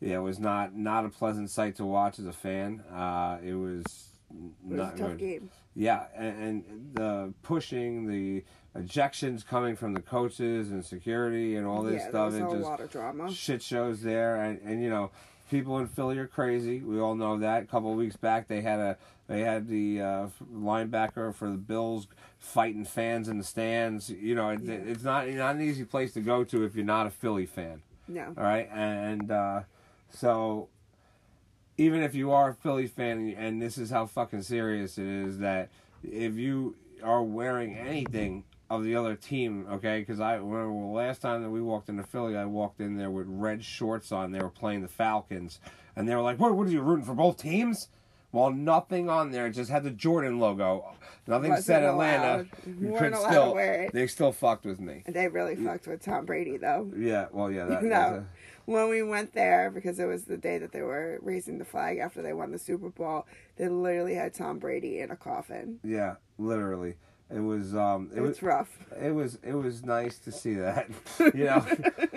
yeah, 0.00 0.16
it 0.16 0.22
was 0.22 0.38
not, 0.38 0.76
not 0.76 1.04
a 1.04 1.08
pleasant 1.08 1.50
sight 1.50 1.76
to 1.76 1.84
watch 1.84 2.18
as 2.18 2.26
a 2.26 2.32
fan. 2.32 2.80
Uh, 2.92 3.38
it 3.44 3.54
was 3.54 3.84
It 4.30 4.52
was 4.76 4.80
a 4.80 4.82
tough 4.96 4.98
good. 5.10 5.18
game. 5.18 5.50
Yeah, 5.76 6.04
and, 6.16 6.38
and 6.40 6.90
the 6.94 7.34
pushing, 7.42 8.06
the 8.06 8.44
ejections 8.76 9.44
coming 9.46 9.74
from 9.76 9.92
the 9.92 10.00
coaches 10.00 10.70
and 10.70 10.84
security 10.84 11.56
and 11.56 11.66
all 11.66 11.82
this 11.82 12.02
yeah, 12.02 12.08
stuff. 12.10 12.32
there 12.32 12.42
It 12.42 12.44
was 12.44 12.52
a 12.54 12.56
just 12.58 12.68
lot 12.70 12.80
of 12.80 12.90
drama. 12.90 13.32
shit 13.32 13.62
shows 13.62 14.02
there, 14.02 14.36
and, 14.40 14.60
and 14.64 14.82
you 14.82 14.88
know, 14.90 15.10
people 15.50 15.78
in 15.78 15.88
Philly 15.88 16.18
are 16.18 16.26
crazy. 16.28 16.80
We 16.80 17.00
all 17.00 17.14
know 17.16 17.38
that. 17.38 17.62
A 17.64 17.66
couple 17.66 17.90
of 17.90 17.96
weeks 17.98 18.16
back, 18.16 18.46
they 18.48 18.60
had 18.60 18.78
a 18.78 18.96
they 19.26 19.40
had 19.40 19.68
the 19.68 20.00
uh, 20.00 20.26
linebacker 20.52 21.34
for 21.34 21.48
the 21.50 21.56
Bills 21.56 22.06
fighting 22.38 22.84
fans 22.84 23.28
in 23.28 23.38
the 23.38 23.44
stands. 23.44 24.10
You 24.10 24.34
know, 24.34 24.50
it, 24.50 24.60
Yeah. 24.62 24.74
it's 24.74 25.02
not 25.02 25.28
not 25.28 25.56
an 25.56 25.62
easy 25.62 25.84
place 25.84 26.12
to 26.14 26.20
go 26.20 26.44
to 26.44 26.62
if 26.64 26.76
you're 26.76 26.84
not 26.84 27.06
a 27.06 27.10
Philly 27.10 27.46
fan. 27.46 27.82
No. 28.06 28.32
All 28.36 28.44
right, 28.44 28.68
and 28.72 29.30
uh, 29.30 29.62
so 30.14 30.68
even 31.76 32.02
if 32.02 32.14
you 32.14 32.30
are 32.30 32.50
a 32.50 32.54
Philly 32.54 32.86
fan, 32.86 33.34
and 33.36 33.60
this 33.60 33.78
is 33.78 33.90
how 33.90 34.06
fucking 34.06 34.42
serious 34.42 34.96
it 34.98 35.06
is, 35.06 35.38
that 35.38 35.70
if 36.02 36.34
you 36.34 36.76
are 37.02 37.22
wearing 37.22 37.76
anything 37.76 38.44
of 38.70 38.84
the 38.84 38.96
other 38.96 39.14
team, 39.14 39.66
okay? 39.70 40.00
Because 40.00 40.20
I 40.20 40.34
remember 40.34 40.86
the 40.86 40.92
last 40.94 41.20
time 41.20 41.42
that 41.42 41.50
we 41.50 41.60
walked 41.60 41.88
into 41.88 42.02
Philly, 42.04 42.36
I 42.36 42.44
walked 42.44 42.80
in 42.80 42.96
there 42.96 43.10
with 43.10 43.26
red 43.28 43.64
shorts 43.64 44.12
on. 44.12 44.32
They 44.32 44.38
were 44.40 44.48
playing 44.50 44.82
the 44.82 44.88
Falcons, 44.88 45.60
and 45.96 46.08
they 46.08 46.14
were 46.14 46.22
like, 46.22 46.38
"What? 46.38 46.54
What 46.54 46.66
are 46.68 46.70
you 46.70 46.80
rooting 46.80 47.04
for? 47.04 47.14
Both 47.14 47.38
teams?" 47.38 47.88
Well, 48.32 48.50
nothing 48.50 49.08
on 49.08 49.30
there. 49.30 49.46
It 49.46 49.52
just 49.52 49.70
had 49.70 49.84
the 49.84 49.92
Jordan 49.92 50.40
logo. 50.40 50.96
Nothing 51.28 51.50
Wasn't 51.50 51.66
said 51.66 51.84
allowed. 51.84 52.40
Atlanta. 52.40 52.46
You 52.66 52.92
could 52.98 53.12
allowed 53.12 53.26
to 53.26 53.30
still, 53.30 53.54
wear 53.54 53.82
it. 53.84 53.92
They 53.92 54.08
still 54.08 54.32
fucked 54.32 54.64
with 54.66 54.80
me. 54.80 55.04
They 55.06 55.28
really 55.28 55.54
fucked 55.54 55.86
with 55.86 56.02
Tom 56.02 56.26
Brady 56.26 56.56
though. 56.56 56.90
Yeah. 56.96 57.26
Well, 57.30 57.52
yeah. 57.52 57.66
That, 57.66 57.82
No. 57.84 58.26
When 58.66 58.88
we 58.88 59.02
went 59.02 59.34
there, 59.34 59.70
because 59.70 59.98
it 59.98 60.06
was 60.06 60.24
the 60.24 60.36
day 60.38 60.58
that 60.58 60.72
they 60.72 60.82
were 60.82 61.18
raising 61.22 61.58
the 61.58 61.64
flag 61.64 61.98
after 61.98 62.22
they 62.22 62.32
won 62.32 62.50
the 62.52 62.58
Super 62.58 62.88
Bowl, 62.88 63.26
they 63.56 63.68
literally 63.68 64.14
had 64.14 64.32
Tom 64.34 64.58
Brady 64.58 65.00
in 65.00 65.10
a 65.10 65.16
coffin. 65.16 65.80
Yeah, 65.84 66.16
literally. 66.38 66.94
It 67.30 67.40
was 67.40 67.74
um 67.74 68.10
it 68.14 68.18
It 68.18 68.20
was 68.20 68.30
was 68.30 68.42
rough. 68.42 68.78
it 69.00 69.10
was 69.14 69.38
it 69.42 69.54
was 69.54 69.82
nice 69.84 70.18
to 70.20 70.32
see 70.32 70.54
that. 70.54 70.88
you 71.34 71.44
know, 71.44 71.66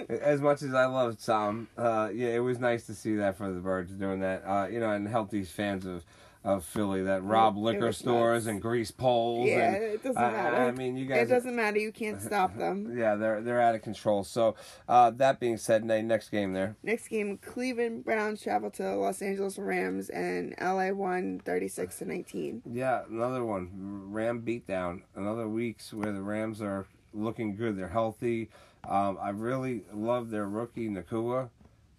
as 0.10 0.42
much 0.42 0.62
as 0.62 0.74
I 0.74 0.86
love 0.86 1.18
Tom, 1.24 1.68
uh 1.78 2.10
yeah, 2.14 2.30
it 2.30 2.40
was 2.40 2.60
nice 2.60 2.86
to 2.88 2.94
see 2.94 3.16
that 3.16 3.38
for 3.38 3.52
the 3.52 3.60
Birds 3.60 3.94
doing 3.94 4.20
that. 4.20 4.44
Uh 4.46 4.68
you 4.68 4.80
know, 4.80 4.92
and 4.92 5.08
help 5.08 5.30
these 5.30 5.50
fans 5.50 5.86
of 5.86 6.04
of 6.48 6.64
Philly 6.64 7.04
that 7.04 7.24
rob 7.24 7.58
liquor 7.58 7.92
stores 7.92 8.46
nuts. 8.46 8.52
and 8.54 8.62
grease 8.62 8.90
poles 8.90 9.48
Yeah, 9.50 9.74
and 9.76 9.84
it 9.84 10.04
doesn't 10.04 10.22
I- 10.22 10.32
matter. 10.32 10.56
I, 10.58 10.72
mean, 10.72 10.96
you 10.96 11.06
guys 11.06 11.28
It 11.28 11.30
doesn't 11.34 11.56
matter. 11.56 11.78
You 11.78 11.92
can't 11.92 12.22
stop 12.22 12.56
them. 12.58 12.98
Yeah, 12.98 13.16
they're 13.16 13.42
they're 13.42 13.60
out 13.62 13.76
of 13.76 13.82
control. 13.82 14.24
So, 14.24 14.56
uh 14.88 15.12
that 15.12 15.40
being 15.40 15.58
said, 15.58 15.84
Nate, 15.84 16.06
next 16.06 16.30
game 16.30 16.54
there. 16.54 16.76
Next 16.84 17.10
game, 17.10 17.38
Cleveland 17.38 18.06
Browns 18.06 18.42
travel 18.42 18.72
to 18.72 18.96
Los 18.96 19.22
Angeles 19.22 19.58
Rams, 19.58 20.10
and 20.10 20.56
LA 20.62 20.92
won 20.92 21.42
36 21.44 21.98
to 22.00 22.06
19. 22.06 22.62
Yeah, 22.72 23.02
another 23.10 23.44
one. 23.44 23.70
Ram 24.12 24.42
beatdown. 24.42 25.02
Another 25.16 25.48
weeks 25.50 25.94
where 25.94 26.12
the 26.14 26.22
Rams 26.22 26.62
are 26.62 26.86
looking 27.14 27.56
good. 27.56 27.78
They're 27.78 27.88
healthy. 27.90 28.50
Um, 28.88 29.18
I 29.22 29.30
really 29.32 29.84
love 29.94 30.30
their 30.30 30.48
rookie 30.48 30.88
Nacua. 30.88 31.50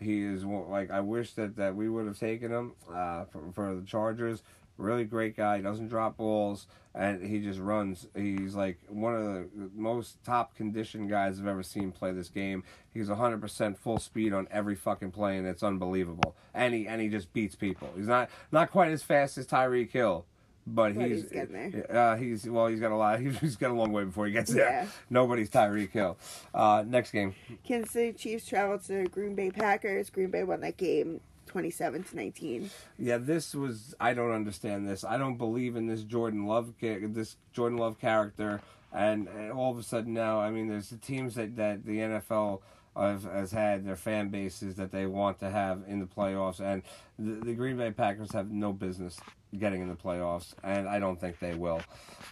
He 0.00 0.22
is 0.22 0.44
like 0.44 0.90
I 0.90 1.00
wish 1.00 1.32
that, 1.32 1.56
that 1.56 1.74
we 1.74 1.88
would 1.88 2.06
have 2.06 2.18
taken 2.18 2.52
him 2.52 2.72
uh, 2.92 3.24
for, 3.24 3.52
for 3.52 3.74
the 3.74 3.82
Chargers. 3.82 4.42
Really 4.76 5.04
great 5.04 5.36
guy. 5.36 5.56
He 5.56 5.62
doesn't 5.62 5.88
drop 5.88 6.16
balls 6.16 6.68
and 6.94 7.24
he 7.24 7.40
just 7.40 7.58
runs. 7.58 8.06
He's 8.14 8.54
like 8.54 8.78
one 8.88 9.14
of 9.16 9.22
the 9.24 9.70
most 9.74 10.22
top 10.24 10.54
conditioned 10.54 11.10
guys 11.10 11.40
I've 11.40 11.48
ever 11.48 11.64
seen 11.64 11.90
play 11.90 12.12
this 12.12 12.28
game. 12.28 12.62
He's 12.94 13.08
100% 13.08 13.76
full 13.76 13.98
speed 13.98 14.32
on 14.32 14.46
every 14.52 14.76
fucking 14.76 15.10
play 15.10 15.36
and 15.36 15.48
it's 15.48 15.64
unbelievable. 15.64 16.36
And 16.54 16.74
he 16.74 16.86
and 16.86 17.00
he 17.00 17.08
just 17.08 17.32
beats 17.32 17.56
people. 17.56 17.90
He's 17.96 18.06
not 18.06 18.30
not 18.52 18.70
quite 18.70 18.92
as 18.92 19.02
fast 19.02 19.36
as 19.36 19.48
Tyreek 19.48 19.90
Hill, 19.90 20.26
but, 20.74 20.94
he's 20.94 21.22
he's 21.22 21.30
getting 21.30 21.72
there. 21.72 21.96
Uh, 21.96 22.16
he's 22.16 22.48
well, 22.48 22.66
he's 22.66 22.80
got 22.80 22.92
a 22.92 22.96
lot. 22.96 23.20
He's 23.40 23.56
got 23.56 23.70
a 23.70 23.74
long 23.74 23.92
way 23.92 24.04
before 24.04 24.26
he 24.26 24.32
gets 24.32 24.52
there. 24.52 24.68
Yeah. 24.68 24.86
Nobody's 25.10 25.50
Tyreek 25.50 25.90
Hill. 25.90 26.16
Uh, 26.54 26.84
next 26.86 27.10
game. 27.10 27.34
Kansas 27.64 27.92
City 27.92 28.12
Chiefs 28.12 28.46
travel 28.46 28.78
to 28.80 29.04
Green 29.08 29.34
Bay 29.34 29.50
Packers. 29.50 30.10
Green 30.10 30.30
Bay 30.30 30.44
won 30.44 30.60
that 30.60 30.76
game 30.76 31.20
27 31.46 32.04
to 32.04 32.16
19. 32.16 32.70
Yeah, 32.98 33.18
this 33.18 33.54
was. 33.54 33.94
I 33.98 34.14
don't 34.14 34.32
understand 34.32 34.88
this. 34.88 35.04
I 35.04 35.18
don't 35.18 35.36
believe 35.36 35.76
in 35.76 35.86
this 35.86 36.02
Jordan 36.04 36.46
Love. 36.46 36.74
This 36.80 37.36
Jordan 37.52 37.78
Love 37.78 37.98
character, 37.98 38.60
and, 38.92 39.28
and 39.28 39.52
all 39.52 39.70
of 39.70 39.78
a 39.78 39.82
sudden 39.82 40.14
now, 40.14 40.40
I 40.40 40.50
mean, 40.50 40.68
there's 40.68 40.90
the 40.90 40.96
teams 40.96 41.34
that 41.36 41.56
that 41.56 41.84
the 41.84 41.98
NFL. 41.98 42.60
Have, 42.96 43.22
has 43.22 43.52
had 43.52 43.86
their 43.86 43.94
fan 43.94 44.28
bases 44.28 44.74
that 44.74 44.90
they 44.90 45.06
want 45.06 45.38
to 45.38 45.50
have 45.50 45.84
in 45.86 46.00
the 46.00 46.06
playoffs, 46.06 46.58
and 46.58 46.82
the, 47.16 47.44
the 47.44 47.54
Green 47.54 47.76
Bay 47.76 47.92
Packers 47.92 48.32
have 48.32 48.50
no 48.50 48.72
business 48.72 49.20
getting 49.56 49.82
in 49.82 49.88
the 49.88 49.94
playoffs, 49.94 50.54
and 50.64 50.88
I 50.88 50.98
don't 50.98 51.20
think 51.20 51.38
they 51.38 51.54
will. 51.54 51.80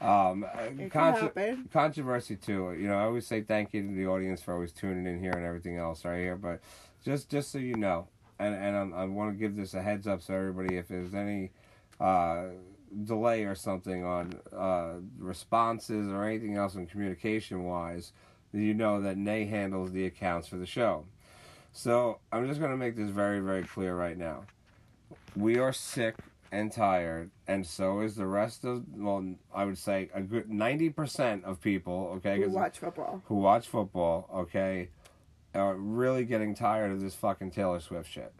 Um, 0.01 0.45
It 0.59 0.77
can 0.77 0.91
contro- 0.91 1.23
happen. 1.23 1.69
controversy 1.73 2.35
too. 2.35 2.73
You 2.77 2.89
know, 2.89 2.97
I 2.97 3.05
always 3.05 3.29
say 3.29 3.43
thank 3.43 3.75
you 3.75 3.83
to 3.87 3.95
the 3.95 4.09
audience 4.09 4.43
for 4.43 4.55
always 4.55 4.73
tuning 4.73 5.07
in 5.07 5.21
here 5.21 5.31
and 5.31 5.45
everything 5.45 5.77
else 5.77 6.05
right 6.05 6.19
here. 6.19 6.35
But 6.37 6.59
just 7.05 7.29
just 7.31 7.53
so 7.53 7.59
you 7.59 7.77
know, 7.77 8.09
and 8.41 8.53
and 8.53 8.77
I'm, 8.77 8.93
I 8.95 9.05
want 9.05 9.31
to 9.35 9.39
give 9.39 9.55
this 9.55 9.73
a 9.75 9.83
heads 9.83 10.09
up 10.09 10.21
so 10.21 10.35
everybody, 10.35 10.79
if 10.79 10.89
there's 10.89 11.15
any 11.15 11.53
uh, 12.01 12.47
delay 13.05 13.45
or 13.45 13.55
something 13.55 14.05
on 14.05 14.33
uh, 14.57 14.95
responses 15.19 16.09
or 16.09 16.25
anything 16.25 16.57
else 16.57 16.75
in 16.75 16.87
communication 16.87 17.65
wise, 17.65 18.13
you 18.53 18.75
know 18.75 19.01
that 19.03 19.17
Nay 19.17 19.45
handles 19.45 19.93
the 19.93 20.07
accounts 20.07 20.49
for 20.49 20.57
the 20.57 20.67
show. 20.67 21.05
So 21.73 22.21
I'm 22.33 22.49
just 22.49 22.59
going 22.59 22.71
to 22.73 22.77
make 22.77 22.97
this 22.97 23.11
very 23.11 23.41
very 23.41 23.65
clear 23.65 23.95
right 23.95 24.17
now. 24.17 24.45
We 25.35 25.59
are 25.59 25.73
sick 25.73 26.15
and 26.53 26.73
tired, 26.73 27.31
and 27.47 27.67
so 27.67 28.01
is 28.01 28.15
the 28.15 28.27
rest 28.27 28.65
of. 28.65 28.85
Well, 28.97 29.35
I 29.55 29.65
would 29.65 29.77
say 29.77 30.09
a 30.15 30.23
good 30.23 30.49
ninety 30.49 30.89
percent 30.89 31.45
of 31.45 31.61
people. 31.61 32.13
Okay, 32.17 32.41
Who 32.41 32.51
watch 32.51 32.79
football? 32.79 33.23
who 33.27 33.35
watch 33.35 33.67
football, 33.69 34.31
okay, 34.35 34.89
are 35.55 35.75
really 35.75 36.25
getting 36.25 36.55
tired 36.55 36.93
of 36.93 37.01
this 37.01 37.15
fucking 37.15 37.51
Taylor 37.51 37.81
Swift 37.81 38.11
shit. 38.11 38.33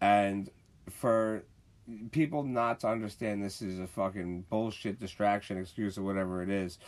And 0.00 0.48
for 0.88 1.44
people 2.10 2.42
not 2.42 2.80
to 2.80 2.88
understand 2.88 3.42
this 3.42 3.62
is 3.62 3.78
a 3.78 3.86
fucking 3.86 4.44
bullshit 4.50 4.98
distraction, 5.00 5.58
excuse, 5.58 5.96
or 5.98 6.02
whatever 6.02 6.42
it 6.42 6.50
is, 6.50 6.78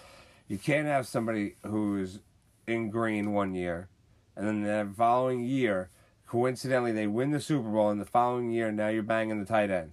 you 0.48 0.58
can't 0.58 0.86
have 0.86 1.06
somebody 1.06 1.56
who 1.64 1.98
is 1.98 2.20
in 2.66 2.90
green 2.90 3.32
one 3.32 3.54
year 3.54 3.88
and 4.36 4.46
then 4.46 4.62
the 4.62 4.94
following 4.94 5.44
year, 5.44 5.90
coincidentally, 6.26 6.92
they 6.92 7.06
win 7.06 7.30
the 7.30 7.40
Super 7.40 7.68
Bowl, 7.68 7.90
and 7.90 8.00
the 8.00 8.06
following 8.06 8.50
year, 8.50 8.72
now 8.72 8.88
you're 8.88 9.02
banging 9.02 9.38
the 9.38 9.44
tight 9.44 9.70
end 9.70 9.92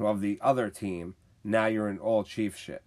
of 0.00 0.20
the 0.20 0.38
other 0.42 0.68
team. 0.68 1.14
Now 1.44 1.66
you're 1.66 1.88
in 1.88 1.98
all 1.98 2.24
chief 2.24 2.56
shit. 2.56 2.82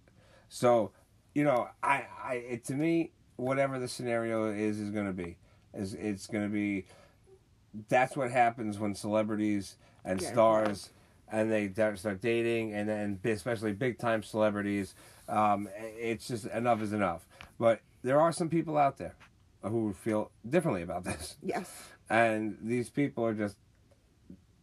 So, 0.50 0.92
you 1.34 1.44
know, 1.44 1.68
I, 1.82 2.04
I, 2.22 2.34
it, 2.34 2.64
to 2.66 2.74
me, 2.74 3.12
whatever 3.36 3.78
the 3.78 3.88
scenario 3.88 4.50
is, 4.52 4.78
is 4.78 4.90
going 4.90 5.06
to 5.06 5.12
be, 5.14 5.38
is 5.72 5.94
it's 5.94 6.26
going 6.26 6.44
to 6.44 6.52
be. 6.52 6.84
That's 7.88 8.16
what 8.16 8.30
happens 8.30 8.78
when 8.78 8.94
celebrities 8.94 9.76
and 10.04 10.20
Yeah. 10.20 10.32
stars, 10.32 10.90
and 11.30 11.50
they 11.50 11.70
start 11.96 12.20
dating, 12.20 12.72
and 12.72 12.88
then 12.88 13.20
especially 13.24 13.72
big 13.72 13.98
time 13.98 14.22
celebrities. 14.22 14.94
Um, 15.28 15.68
it's 15.76 16.28
just 16.28 16.46
enough 16.46 16.80
is 16.82 16.92
enough. 16.92 17.26
But 17.58 17.80
there 18.02 18.20
are 18.20 18.32
some 18.32 18.48
people 18.48 18.76
out 18.76 18.98
there 18.98 19.16
who 19.62 19.92
feel 19.92 20.30
differently 20.48 20.82
about 20.82 21.02
this 21.04 21.36
Yes. 21.42 21.68
and 22.08 22.56
these 22.62 22.88
people 22.88 23.24
are 23.26 23.34
just 23.34 23.56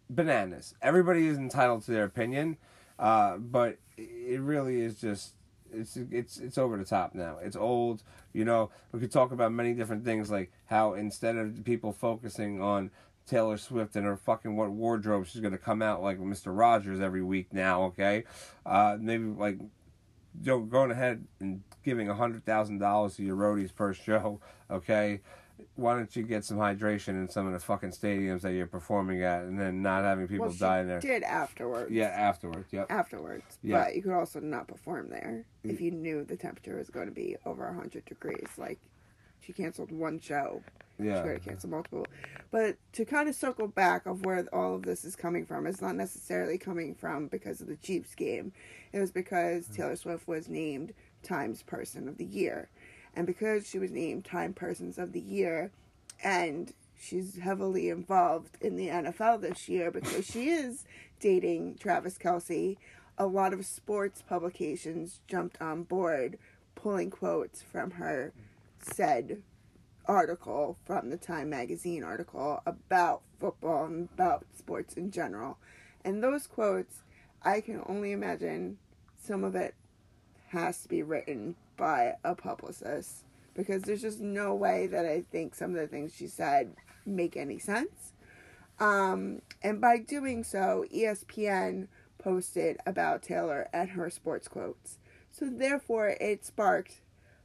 bananas. 0.10 0.74
Everybody 0.82 1.28
is 1.28 1.38
entitled 1.38 1.84
to 1.86 1.92
their 1.92 2.06
opinion, 2.06 2.58
uh, 3.00 3.38
but 3.38 3.78
it 3.98 4.40
really 4.42 4.82
is 4.82 5.00
just 5.00 5.34
it's 5.72 5.98
it's 5.98 6.38
it's 6.38 6.58
over 6.58 6.78
the 6.78 6.86
top 6.86 7.16
now. 7.16 7.38
It's 7.42 7.56
old. 7.56 8.04
You 8.32 8.46
know, 8.46 8.70
we 8.92 9.00
could 9.00 9.12
talk 9.12 9.32
about 9.32 9.52
many 9.52 9.74
different 9.74 10.06
things 10.06 10.30
like 10.32 10.52
how 10.66 10.94
instead 10.94 11.36
of 11.36 11.64
people 11.64 11.92
focusing 11.92 12.62
on 12.62 12.92
Taylor 13.26 13.58
Swift 13.58 13.96
and 13.96 14.06
her 14.06 14.18
fucking 14.18 14.56
what 14.56 14.72
wardrobe 14.72 15.26
she's 15.26 15.42
gonna 15.42 15.58
come 15.58 15.82
out 15.82 16.02
like 16.02 16.20
Mr. 16.20 16.58
Rogers 16.58 17.00
every 17.00 17.24
week 17.24 17.54
now, 17.54 17.84
okay? 17.84 18.26
Uh, 18.66 18.98
maybe 19.00 19.26
like 19.26 19.60
going 20.44 20.92
ahead 20.92 21.26
and 21.40 21.62
giving 21.84 22.10
a 22.10 22.16
hundred 22.16 22.46
thousand 22.46 22.80
dollars 22.80 23.16
to 23.18 23.24
your 23.24 23.36
roadies 23.36 23.74
per 23.74 23.94
show, 23.94 24.40
okay? 24.70 25.22
Why 25.76 25.96
don't 25.96 26.14
you 26.16 26.24
get 26.24 26.44
some 26.44 26.58
hydration 26.58 27.10
in 27.10 27.30
some 27.30 27.46
of 27.48 27.54
the 27.54 27.60
fucking 27.60 27.92
stadiums 27.92 28.42
that 28.42 28.54
you're 28.54 28.68
performing 28.68 29.24
at, 29.24 29.44
and 29.44 29.60
then 29.60 29.82
not 29.82 30.04
having 30.04 30.28
people 30.28 30.48
well, 30.48 30.56
die 30.56 30.82
in 30.82 30.88
there? 30.88 31.00
did 31.00 31.24
afterwards. 31.24 31.92
Yeah, 31.92 32.08
afterwards. 32.08 32.68
Yep. 32.72 32.88
Afterwards. 32.90 33.60
Yeah. 33.62 33.84
But 33.84 33.96
you 33.96 34.02
could 34.02 34.14
also 34.14 34.40
not 34.40 34.68
perform 34.68 35.10
there 35.10 35.46
if 35.64 35.80
you 35.80 35.92
knew 35.92 36.26
the 36.26 36.36
temperature 36.36 36.78
was 36.78 36.90
going 36.90 37.06
to 37.08 37.14
be 37.14 37.38
over 37.46 37.66
100 37.66 38.04
degrees. 38.06 38.48
Like, 38.58 38.80
she 39.42 39.54
canceled 39.54 39.92
one 39.92 40.20
show. 40.20 40.62
She 41.00 41.06
Yeah. 41.08 41.22
could 41.22 41.32
have 41.34 41.44
canceled 41.44 41.72
multiple. 41.72 42.06
But 42.52 42.78
to 42.94 43.06
kind 43.06 43.28
of 43.28 43.36
circle 43.36 43.68
back 43.68 44.06
of 44.06 44.26
where 44.26 44.46
all 44.54 44.76
of 44.76 44.84
this 44.84 45.04
is 45.04 45.16
coming 45.16 45.46
from, 45.46 45.66
it's 45.66 45.82
not 45.82 45.96
necessarily 45.96 46.58
coming 46.58 46.94
from 46.94 47.28
because 47.28 47.62
of 47.62 47.68
the 47.68 47.78
Chiefs 47.78 48.16
game. 48.16 48.54
It 48.92 49.00
was 49.00 49.12
because 49.12 49.68
mm. 49.68 49.76
Taylor 49.76 49.96
Swift 49.96 50.28
was 50.28 50.48
named 50.48 50.94
Times 51.24 51.64
Person 51.64 52.08
of 52.08 52.18
the 52.18 52.26
Year. 52.26 52.70
And 53.16 53.26
because 53.26 53.68
she 53.68 53.80
was 53.80 53.92
named 53.92 54.26
Time 54.26 54.54
Persons 54.54 54.98
of 54.98 55.14
the 55.14 55.20
Year, 55.20 55.72
and 56.24 56.74
she's 57.00 57.38
heavily 57.38 57.90
involved 57.90 58.58
in 58.62 58.76
the 58.76 58.88
NFL 58.88 59.42
this 59.42 59.68
year 59.68 59.92
because 59.92 60.26
she 60.26 60.50
is 60.50 60.86
dating 61.20 61.78
Travis 61.80 62.18
Kelce, 62.18 62.78
a 63.18 63.26
lot 63.26 63.54
of 63.54 63.66
sports 63.66 64.22
publications 64.22 65.22
jumped 65.28 65.62
on 65.62 65.84
board, 65.84 66.38
pulling 66.76 67.10
quotes 67.10 67.62
from 67.62 67.92
her 67.92 68.34
said 68.80 69.42
article 70.06 70.78
from 70.86 71.10
the 71.10 71.18
Time 71.18 71.50
magazine 71.50 72.04
article 72.04 72.62
about 72.66 73.22
football 73.40 73.86
and 73.86 74.10
about 74.14 74.46
sports 74.58 74.96
in 74.96 75.12
general. 75.12 75.58
And 76.04 76.24
those 76.24 76.48
quotes, 76.48 77.04
I 77.44 77.62
can 77.62 77.82
only 77.88 78.12
imagine 78.12 78.78
some 79.22 79.44
of 79.44 79.56
it 79.56 79.76
has 80.50 80.82
to 80.84 80.90
be 80.90 81.04
written 81.04 81.56
by 81.78 82.16
a 82.24 82.36
publicist 82.36 83.24
because 83.54 83.84
there's 83.84 84.02
just 84.02 84.20
no 84.20 84.54
way 84.54 84.88
that 84.88 85.06
I 85.06 85.24
think 85.32 85.56
some 85.56 85.72
of 85.72 85.78
the 85.78 85.88
things 85.88 86.14
she 86.16 86.28
said 86.28 86.76
make 87.06 87.38
any 87.38 87.60
sense. 87.60 88.14
Um, 88.80 89.42
and 89.62 89.80
by 89.80 90.00
doing 90.00 90.44
so, 90.44 90.86
ESPN 90.94 91.88
posted 92.18 92.78
about 92.86 93.22
Taylor 93.22 93.70
and 93.74 93.92
her 93.92 94.10
sports 94.10 94.48
quotes. 94.48 94.98
So 95.32 95.50
therefore, 95.50 96.10
it 96.20 96.46
sparked 96.46 97.02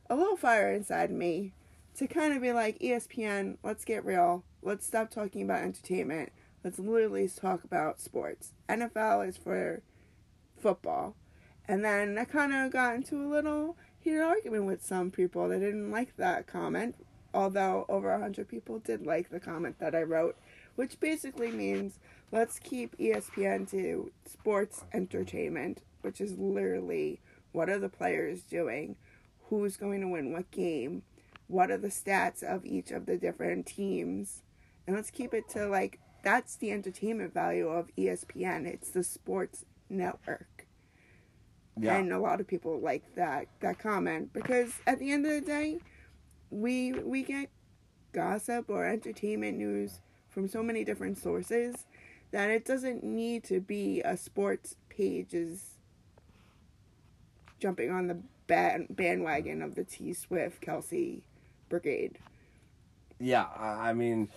a 0.08 0.16
little 0.16 0.36
fire 0.36 0.72
inside 0.72 1.10
me 1.10 1.52
to 1.98 2.06
kind 2.06 2.32
of 2.32 2.40
be 2.40 2.52
like, 2.52 2.78
ESPN, 2.78 3.56
let's 3.64 3.84
get 3.84 4.04
real. 4.04 4.44
Let's 4.62 4.86
stop 4.86 5.10
talking 5.10 5.42
about 5.42 5.62
entertainment. 5.62 6.30
Let's 6.62 6.78
literally 6.78 7.28
talk 7.28 7.64
about 7.64 8.00
sports. 8.00 8.52
NFL 8.68 9.28
is 9.28 9.36
for 9.36 9.82
football. 10.56 11.16
And 11.66 11.84
then 11.84 12.16
I 12.16 12.24
kind 12.24 12.54
of 12.54 12.70
got 12.70 12.94
into 12.94 13.20
a 13.20 13.26
little 13.26 13.76
heated 13.98 14.20
argument 14.20 14.66
with 14.66 14.84
some 14.84 15.10
people 15.10 15.48
that 15.48 15.58
didn't 15.58 15.90
like 15.90 16.16
that 16.18 16.46
comment, 16.46 16.94
although 17.34 17.84
over 17.88 18.12
100 18.12 18.46
people 18.48 18.78
did 18.78 19.04
like 19.04 19.30
the 19.30 19.40
comment 19.40 19.80
that 19.80 19.96
I 19.96 20.02
wrote, 20.02 20.36
which 20.76 21.00
basically 21.00 21.50
means 21.50 21.98
let's 22.30 22.60
keep 22.60 22.96
ESPN 22.98 23.68
to 23.72 24.12
sports 24.24 24.84
entertainment, 24.92 25.82
which 26.02 26.20
is 26.20 26.38
literally 26.38 27.18
what 27.50 27.68
are 27.68 27.78
the 27.78 27.88
players 27.88 28.42
doing, 28.42 28.94
who's 29.48 29.76
going 29.76 30.00
to 30.00 30.08
win 30.08 30.32
what 30.32 30.48
game, 30.52 31.02
what 31.48 31.70
are 31.70 31.78
the 31.78 31.88
stats 31.88 32.42
of 32.42 32.64
each 32.64 32.90
of 32.90 33.06
the 33.06 33.16
different 33.16 33.66
teams, 33.66 34.42
and 34.86 34.94
let's 34.94 35.10
keep 35.10 35.34
it 35.34 35.48
to 35.50 35.66
like 35.66 35.98
that's 36.22 36.56
the 36.56 36.70
entertainment 36.70 37.32
value 37.32 37.68
of 37.68 37.88
ESPN. 37.96 38.66
It's 38.66 38.90
the 38.90 39.02
sports 39.02 39.64
network. 39.88 40.66
Yeah. 41.80 41.96
And 41.96 42.12
a 42.12 42.18
lot 42.18 42.40
of 42.40 42.46
people 42.46 42.80
like 42.80 43.14
that 43.14 43.46
that 43.60 43.78
comment 43.78 44.32
because 44.32 44.72
at 44.86 44.98
the 44.98 45.12
end 45.12 45.26
of 45.26 45.32
the 45.32 45.40
day, 45.40 45.78
we 46.50 46.92
we 46.92 47.22
get 47.22 47.50
gossip 48.12 48.68
or 48.68 48.86
entertainment 48.86 49.58
news 49.58 50.00
from 50.28 50.48
so 50.48 50.62
many 50.62 50.84
different 50.84 51.18
sources 51.18 51.86
that 52.30 52.50
it 52.50 52.64
doesn't 52.64 53.02
need 53.02 53.44
to 53.44 53.60
be 53.60 54.00
a 54.02 54.16
sports 54.16 54.76
page 54.88 55.32
is 55.32 55.78
jumping 57.58 57.90
on 57.90 58.06
the 58.06 58.18
band, 58.46 58.88
bandwagon 58.90 59.62
of 59.62 59.74
the 59.74 59.84
T 59.84 60.12
Swift 60.12 60.60
Kelce 60.60 61.22
brigade. 61.68 62.18
yeah, 63.18 63.46
I 63.56 63.92
mean, 63.92 64.28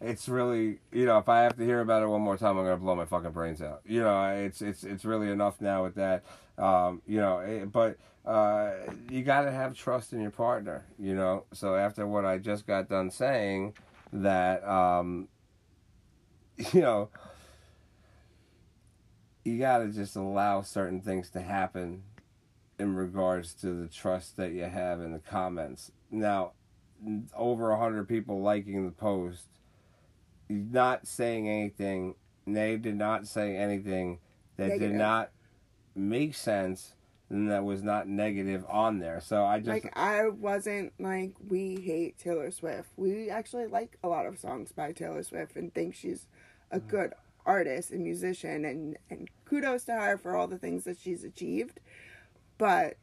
it's 0.00 0.28
really 0.28 0.78
you 0.92 1.04
know 1.04 1.18
if 1.18 1.28
I 1.28 1.42
have 1.42 1.56
to 1.56 1.64
hear 1.64 1.80
about 1.80 2.02
it 2.02 2.06
one 2.06 2.22
more 2.22 2.36
time, 2.36 2.56
I'm 2.58 2.64
gonna 2.64 2.76
blow 2.76 2.94
my 2.94 3.04
fucking 3.04 3.32
brains 3.32 3.60
out. 3.62 3.82
You 3.86 4.02
know, 4.02 4.28
it's 4.30 4.62
it's 4.62 4.84
it's 4.84 5.04
really 5.04 5.30
enough 5.30 5.60
now 5.60 5.82
with 5.84 5.94
that. 5.96 6.24
Um, 6.58 7.02
you 7.06 7.18
know, 7.20 7.38
eh, 7.38 7.64
but 7.64 7.96
uh, 8.26 8.72
you 9.10 9.22
got 9.22 9.42
to 9.42 9.50
have 9.50 9.74
trust 9.74 10.12
in 10.12 10.20
your 10.20 10.30
partner. 10.30 10.84
You 10.98 11.14
know, 11.14 11.44
so 11.52 11.74
after 11.74 12.06
what 12.06 12.24
I 12.24 12.38
just 12.38 12.66
got 12.66 12.88
done 12.88 13.10
saying, 13.10 13.74
that 14.12 14.66
um, 14.66 15.28
you 16.72 16.80
know. 16.80 17.08
You 19.42 19.58
gotta 19.58 19.88
just 19.88 20.16
allow 20.16 20.60
certain 20.60 21.00
things 21.00 21.30
to 21.30 21.40
happen 21.40 22.02
in 22.78 22.94
regards 22.94 23.54
to 23.54 23.72
the 23.74 23.88
trust 23.88 24.36
that 24.36 24.52
you 24.52 24.64
have 24.64 25.00
in 25.00 25.12
the 25.12 25.18
comments. 25.18 25.92
Now, 26.10 26.52
over 27.34 27.70
a 27.70 27.78
hundred 27.78 28.08
people 28.08 28.42
liking 28.42 28.84
the 28.84 28.92
post, 28.92 29.46
not 30.48 31.06
saying 31.06 31.48
anything. 31.48 32.14
They 32.46 32.76
did 32.76 32.96
not 32.96 33.26
say 33.26 33.56
anything 33.56 34.18
that 34.56 34.68
Negative. 34.68 34.90
did 34.90 34.98
not 34.98 35.30
make 35.94 36.34
sense 36.34 36.94
and 37.30 37.48
that 37.50 37.64
was 37.64 37.82
not 37.82 38.08
negative 38.08 38.64
on 38.68 38.98
there. 38.98 39.20
So 39.20 39.44
I 39.44 39.58
just 39.58 39.68
Like 39.68 39.96
I 39.96 40.28
wasn't 40.28 40.92
like 40.98 41.32
we 41.48 41.76
hate 41.76 42.18
Taylor 42.18 42.50
Swift. 42.50 42.90
We 42.96 43.30
actually 43.30 43.66
like 43.68 43.96
a 44.02 44.08
lot 44.08 44.26
of 44.26 44.38
songs 44.38 44.72
by 44.72 44.92
Taylor 44.92 45.22
Swift 45.22 45.56
and 45.56 45.72
think 45.72 45.94
she's 45.94 46.26
a 46.72 46.80
mm. 46.80 46.88
good 46.88 47.14
artist 47.46 47.92
and 47.92 48.02
musician 48.02 48.64
and 48.64 48.98
and 49.08 49.28
kudos 49.44 49.84
to 49.84 49.92
her 49.92 50.18
for 50.18 50.36
all 50.36 50.48
the 50.48 50.58
things 50.58 50.84
that 50.84 50.98
she's 50.98 51.22
achieved. 51.22 51.78
But 52.58 52.96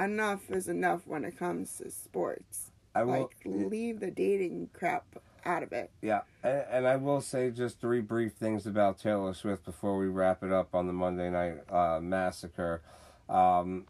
enough 0.00 0.50
is 0.50 0.68
enough 0.68 1.06
when 1.06 1.24
it 1.24 1.38
comes 1.38 1.76
to 1.78 1.90
sports. 1.90 2.72
I 2.96 3.04
will 3.04 3.20
Like 3.20 3.36
leave 3.44 4.00
the 4.00 4.10
dating 4.10 4.70
crap 4.72 5.04
out 5.44 5.62
of 5.62 5.72
it. 5.72 5.90
Yeah, 6.00 6.22
and, 6.42 6.64
and 6.70 6.88
I 6.88 6.96
will 6.96 7.20
say 7.20 7.50
just 7.50 7.78
three 7.78 8.00
brief 8.00 8.32
things 8.32 8.66
about 8.66 8.98
Taylor 8.98 9.34
Swift 9.34 9.66
before 9.66 9.98
we 9.98 10.06
wrap 10.06 10.42
it 10.42 10.50
up 10.50 10.74
on 10.74 10.86
the 10.86 10.94
Monday 10.94 11.28
Night 11.28 11.58
uh, 11.70 12.00
Massacre 12.00 12.80
um, 13.28 13.84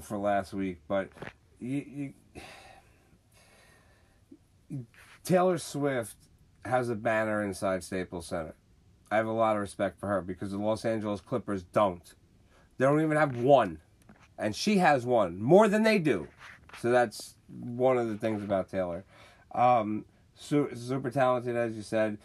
for 0.00 0.18
last 0.18 0.52
week. 0.52 0.78
But 0.88 1.10
you, 1.60 2.12
you, 4.68 4.84
Taylor 5.22 5.58
Swift 5.58 6.16
has 6.64 6.88
a 6.88 6.96
banner 6.96 7.44
inside 7.44 7.84
Staples 7.84 8.26
Center. 8.26 8.56
I 9.12 9.16
have 9.16 9.26
a 9.26 9.32
lot 9.32 9.54
of 9.54 9.62
respect 9.62 10.00
for 10.00 10.08
her 10.08 10.22
because 10.22 10.50
the 10.50 10.58
Los 10.58 10.84
Angeles 10.84 11.20
Clippers 11.20 11.62
don't. 11.62 12.14
They 12.78 12.84
don't 12.84 13.00
even 13.00 13.16
have 13.16 13.36
one, 13.36 13.78
and 14.36 14.56
she 14.56 14.78
has 14.78 15.06
one 15.06 15.40
more 15.40 15.68
than 15.68 15.84
they 15.84 16.00
do. 16.00 16.26
So 16.80 16.90
that's 16.90 17.36
one 17.58 17.98
of 17.98 18.08
the 18.08 18.16
things 18.16 18.42
about 18.42 18.70
Taylor. 18.70 19.04
Um, 19.54 20.04
su- 20.36 20.70
super 20.74 21.10
talented, 21.10 21.56
as 21.56 21.74
you 21.74 21.82
said. 21.82 22.18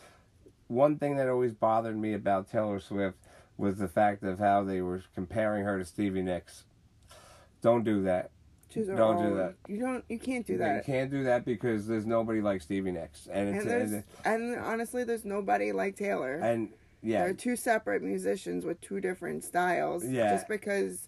One 0.68 0.98
thing 0.98 1.18
that 1.18 1.30
always 1.30 1.54
bothered 1.54 1.98
me 1.98 2.14
about 2.14 2.50
Taylor 2.50 2.80
Swift 2.80 3.18
was 3.58 3.78
the 3.78 3.88
fact 3.88 4.24
of 4.24 4.40
how 4.40 4.64
they 4.64 4.82
were 4.82 5.04
comparing 5.14 5.64
her 5.64 5.78
to 5.80 5.86
Stevie 5.86 6.22
Nicks. 6.22 6.64
Don't 7.62 7.84
do 7.84 8.04
that. 8.04 8.32
Don't 8.74 9.30
do 9.30 9.36
that. 9.38 9.56
You 9.70 9.80
don't. 9.80 10.04
You 10.10 10.20
can't 10.20 10.46
do 10.46 10.58
that. 10.58 10.76
You 10.86 10.94
can't 10.94 11.10
do 11.10 11.24
that 11.24 11.46
because 11.46 11.88
there's 11.88 12.06
nobody 12.06 12.42
like 12.42 12.62
Stevie 12.62 12.92
Nicks, 12.92 13.28
and 13.32 13.56
And 13.56 13.70
and, 13.70 14.04
and 14.26 14.60
honestly, 14.60 15.06
there's 15.06 15.24
nobody 15.24 15.72
like 15.72 15.96
Taylor. 15.96 16.36
and 16.36 16.70
yeah, 17.02 17.24
They're 17.24 17.34
two 17.34 17.56
separate 17.56 18.02
musicians 18.02 18.66
with 18.66 18.82
two 18.82 19.00
different 19.00 19.44
styles. 19.44 20.04
Yeah. 20.06 20.32
Just 20.32 20.48
because 20.50 21.08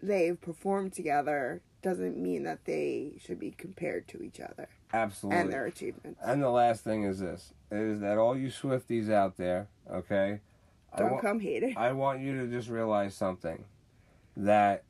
they've 0.00 0.40
performed 0.40 0.92
together 0.92 1.60
doesn't 1.82 2.16
mean 2.16 2.42
that 2.44 2.64
they 2.64 3.12
should 3.18 3.38
be 3.38 3.50
compared 3.50 4.08
to 4.08 4.22
each 4.22 4.40
other 4.40 4.68
absolutely. 4.92 5.40
and 5.40 5.52
their 5.52 5.66
achievements. 5.66 6.20
And 6.22 6.42
the 6.42 6.50
last 6.50 6.84
thing 6.84 7.04
is 7.04 7.20
this: 7.20 7.52
is 7.70 8.00
that 8.00 8.18
all 8.18 8.36
you 8.36 8.48
Swifties 8.48 9.10
out 9.10 9.36
there, 9.36 9.68
okay? 9.90 10.40
Don't 10.96 11.12
wa- 11.12 11.20
come 11.20 11.40
hate. 11.40 11.76
I 11.76 11.92
want 11.92 12.20
you 12.20 12.38
to 12.40 12.46
just 12.46 12.68
realize 12.68 13.14
something 13.14 13.64
that 14.36 14.84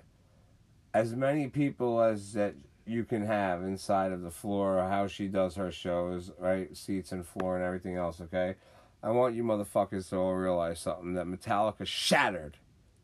as 0.95 1.15
many 1.15 1.49
people 1.49 2.01
as 2.01 2.33
that 2.35 2.55
you 2.87 3.05
can 3.05 3.27
have 3.27 3.63
inside 3.63 4.13
of 4.13 4.23
the 4.23 4.31
floor 4.31 4.79
or 4.79 4.89
how 4.89 5.07
she 5.07 5.29
does 5.29 5.57
her 5.57 5.71
shows, 5.71 6.33
right? 6.39 6.75
Seats 6.77 7.13
and 7.13 7.27
floor 7.27 7.57
and 7.57 7.65
everything 7.65 7.97
else, 7.97 8.21
okay? 8.21 8.55
I 9.03 9.11
want 9.11 9.35
you 9.35 9.45
motherfuckers 9.45 10.09
to 10.11 10.17
all 10.17 10.35
realize 10.35 10.81
something 10.81 11.15
that 11.15 11.27
Metallica 11.27 11.87
shattered 11.87 12.57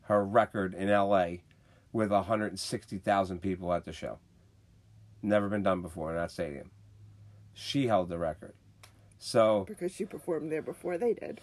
her 0.03 0.25
record 0.25 0.73
in 0.73 0.89
LA 0.89 1.37
with 1.95 2.11
160,000 2.11 3.41
people 3.41 3.71
at 3.71 3.85
the 3.85 3.93
show. 3.93 4.19
Never 5.21 5.47
been 5.47 5.63
done 5.63 5.81
before 5.81 6.09
in 6.09 6.17
that 6.17 6.29
stadium. 6.29 6.69
She 7.53 7.87
held 7.87 8.09
the 8.09 8.17
record. 8.17 8.53
So, 9.17 9.63
because 9.65 9.93
she 9.93 10.03
performed 10.03 10.51
there 10.51 10.61
before 10.61 10.97
they 10.97 11.13
did. 11.13 11.39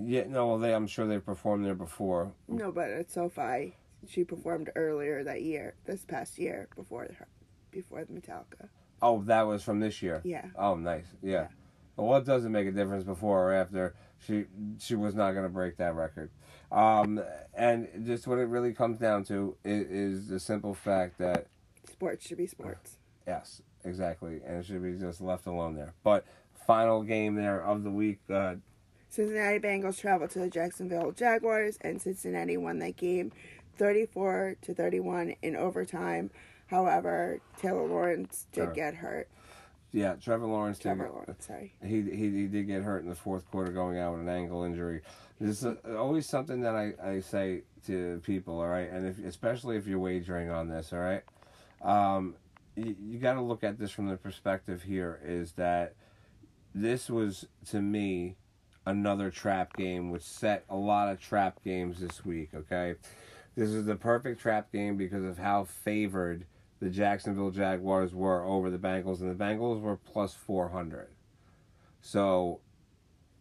yeah, 0.00 0.24
no, 0.26 0.58
they 0.58 0.74
I'm 0.74 0.88
sure 0.88 1.06
they 1.06 1.20
performed 1.20 1.64
there 1.64 1.76
before, 1.76 2.32
No, 2.48 2.72
but 2.72 2.90
at 2.90 3.08
SoFi, 3.08 3.76
she 4.08 4.24
performed 4.24 4.70
earlier 4.74 5.22
that 5.22 5.42
year, 5.42 5.74
this 5.86 6.04
past 6.04 6.40
year, 6.40 6.66
before 6.74 7.04
her, 7.04 7.28
before 7.70 8.04
the 8.04 8.12
Metallica. 8.12 8.68
Oh, 9.00 9.22
that 9.26 9.42
was 9.42 9.62
from 9.62 9.78
this 9.78 10.02
year. 10.02 10.22
Yeah. 10.24 10.46
Oh, 10.58 10.74
nice. 10.74 11.06
Yeah. 11.22 11.30
Yeah. 11.32 11.46
Well, 11.96 12.18
it 12.18 12.26
doesn't 12.26 12.50
make 12.50 12.66
a 12.66 12.72
difference 12.72 13.04
before 13.04 13.48
or 13.48 13.52
after. 13.52 13.94
She 14.18 14.46
she 14.80 14.96
was 14.96 15.14
not 15.14 15.32
going 15.32 15.44
to 15.44 15.48
break 15.50 15.76
that 15.76 15.94
record. 15.94 16.30
Um, 16.72 17.20
and 17.54 17.88
just 18.04 18.26
what 18.26 18.38
it 18.38 18.48
really 18.48 18.72
comes 18.72 18.98
down 18.98 19.24
to 19.24 19.56
is, 19.64 19.86
is 20.22 20.28
the 20.28 20.40
simple 20.40 20.74
fact 20.74 21.18
that 21.18 21.46
Sports 21.90 22.26
should 22.26 22.38
be 22.38 22.46
sports. 22.46 22.98
yes, 23.26 23.62
exactly, 23.84 24.40
and 24.44 24.58
it 24.58 24.66
should 24.66 24.82
be 24.82 24.92
just 24.98 25.20
left 25.20 25.46
alone 25.46 25.74
there. 25.76 25.94
But 26.02 26.24
final 26.66 27.02
game 27.02 27.36
there 27.36 27.62
of 27.62 27.84
the 27.84 27.90
week. 27.90 28.18
Uh, 28.28 28.56
Cincinnati 29.08 29.58
Bengals 29.60 29.98
traveled 30.00 30.30
to 30.30 30.40
the 30.40 30.50
Jacksonville 30.50 31.12
Jaguars, 31.12 31.78
and 31.80 32.02
Cincinnati 32.02 32.56
won 32.56 32.80
that 32.80 32.96
game 32.96 33.32
34 33.78 34.56
to 34.62 34.74
31 34.74 35.36
in 35.42 35.54
overtime. 35.56 36.30
However, 36.66 37.40
Taylor 37.58 37.86
Lawrence 37.86 38.46
did 38.52 38.64
Sure. 38.64 38.72
get 38.74 38.94
hurt. 38.96 39.28
Yeah, 39.92 40.14
Trevor 40.14 40.46
Lawrence. 40.46 40.78
did- 40.78 40.84
Trevor 40.94 41.08
Lawrence, 41.10 41.46
sorry. 41.46 41.74
he, 41.82 42.02
he 42.02 42.30
he 42.30 42.46
did 42.46 42.66
get 42.66 42.82
hurt 42.82 43.02
in 43.02 43.08
the 43.08 43.14
fourth 43.14 43.50
quarter 43.50 43.72
going 43.72 43.98
out 43.98 44.12
with 44.12 44.20
an 44.22 44.28
ankle 44.28 44.62
injury. 44.64 45.00
This 45.40 45.62
is 45.62 45.76
always 45.96 46.26
something 46.26 46.60
that 46.62 46.74
I, 46.74 46.94
I 47.02 47.20
say 47.20 47.62
to 47.86 48.20
people, 48.24 48.58
all 48.60 48.68
right, 48.68 48.90
and 48.90 49.06
if, 49.06 49.18
especially 49.24 49.76
if 49.76 49.86
you're 49.86 49.98
wagering 49.98 50.50
on 50.50 50.68
this, 50.68 50.92
all 50.92 50.98
right. 50.98 51.22
Um, 51.82 52.34
you, 52.74 52.96
you 53.00 53.18
got 53.18 53.34
to 53.34 53.40
look 53.42 53.64
at 53.64 53.78
this 53.78 53.90
from 53.90 54.08
the 54.08 54.16
perspective 54.16 54.82
here 54.82 55.20
is 55.24 55.52
that 55.52 55.94
this 56.74 57.08
was 57.08 57.46
to 57.70 57.80
me 57.80 58.36
another 58.86 59.30
trap 59.30 59.76
game 59.76 60.10
which 60.10 60.22
set 60.22 60.64
a 60.68 60.76
lot 60.76 61.08
of 61.08 61.18
trap 61.20 61.58
games 61.64 61.98
this 61.98 62.24
week 62.24 62.50
okay 62.54 62.94
this 63.56 63.70
is 63.70 63.84
the 63.86 63.96
perfect 63.96 64.40
trap 64.40 64.70
game 64.70 64.96
because 64.96 65.24
of 65.24 65.38
how 65.38 65.64
favored 65.64 66.44
the 66.80 66.90
Jacksonville 66.90 67.50
Jaguars 67.50 68.14
were 68.14 68.44
over 68.44 68.70
the 68.70 68.78
Bengals 68.78 69.20
and 69.20 69.30
the 69.30 69.44
Bengals 69.44 69.80
were 69.80 69.96
plus 69.96 70.34
400 70.34 71.08
so 72.00 72.60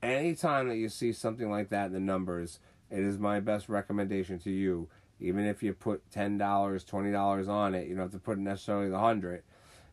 anytime 0.01 0.69
that 0.69 0.77
you 0.77 0.89
see 0.89 1.11
something 1.11 1.49
like 1.49 1.69
that 1.69 1.87
in 1.87 1.93
the 1.93 1.99
numbers 1.99 2.59
it 2.89 2.99
is 2.99 3.17
my 3.17 3.39
best 3.39 3.69
recommendation 3.69 4.39
to 4.39 4.51
you 4.51 4.87
even 5.19 5.45
if 5.45 5.63
you 5.63 5.73
put 5.73 6.09
$10 6.11 6.37
$20 6.37 7.47
on 7.47 7.75
it 7.75 7.87
you 7.87 7.95
don't 7.95 8.03
have 8.03 8.11
to 8.11 8.19
put 8.19 8.37
necessarily 8.37 8.87
the 8.87 8.93
100 8.93 9.43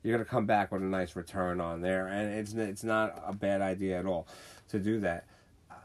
you're 0.02 0.16
going 0.16 0.24
to 0.24 0.30
come 0.30 0.46
back 0.46 0.72
with 0.72 0.82
a 0.82 0.86
nice 0.86 1.14
return 1.14 1.60
on 1.60 1.80
there, 1.80 2.08
and 2.08 2.32
it's 2.32 2.54
it's 2.54 2.84
not 2.84 3.22
a 3.24 3.32
bad 3.32 3.60
idea 3.60 3.98
at 3.98 4.06
all 4.06 4.26
to 4.68 4.78
do 4.78 5.00
that. 5.00 5.26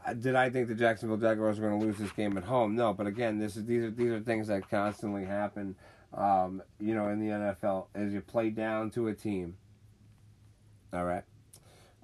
Uh, 0.06 0.14
did 0.14 0.34
I 0.34 0.50
think 0.50 0.68
the 0.68 0.74
Jacksonville 0.74 1.16
Jaguars 1.16 1.60
were 1.60 1.68
going 1.68 1.80
to 1.80 1.86
lose 1.86 1.98
this 1.98 2.12
game 2.12 2.36
at 2.36 2.44
home? 2.44 2.74
No, 2.74 2.92
but 2.92 3.06
again, 3.06 3.38
this 3.38 3.56
is 3.56 3.64
these 3.64 3.84
are 3.84 3.90
these 3.90 4.10
are 4.10 4.20
things 4.20 4.48
that 4.48 4.68
constantly 4.68 5.24
happen. 5.24 5.76
Um, 6.14 6.62
you 6.80 6.94
know, 6.94 7.08
in 7.08 7.20
the 7.20 7.26
NFL, 7.32 7.86
as 7.94 8.12
you 8.12 8.20
play 8.20 8.50
down 8.50 8.90
to 8.92 9.08
a 9.08 9.14
team. 9.14 9.56
All 10.92 11.04
right, 11.04 11.24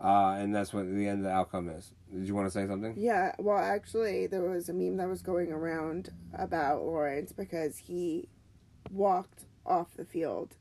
uh, 0.03 0.37
and 0.38 0.55
that's 0.55 0.75
what 0.75 0.85
the 0.85 1.09
end 1.09 1.21
of 1.21 1.25
the 1.25 1.31
outcome 1.31 1.71
is. 1.71 1.93
Did 2.12 2.29
you 2.29 2.35
want 2.35 2.47
to 2.47 2.51
say 2.51 2.67
something? 2.67 2.95
Yeah, 2.99 3.35
well, 3.38 3.59
actually, 3.59 4.27
there 4.27 4.43
was 4.43 4.69
a 4.69 4.75
meme 4.75 4.99
that 4.99 5.09
was 5.09 5.23
going 5.23 5.53
around 5.53 6.11
about 6.35 6.83
Lawrence 6.83 7.33
because 7.33 7.79
he 7.79 8.29
walked 8.90 9.47
off 9.64 9.88
the 9.97 10.05
field 10.05 10.57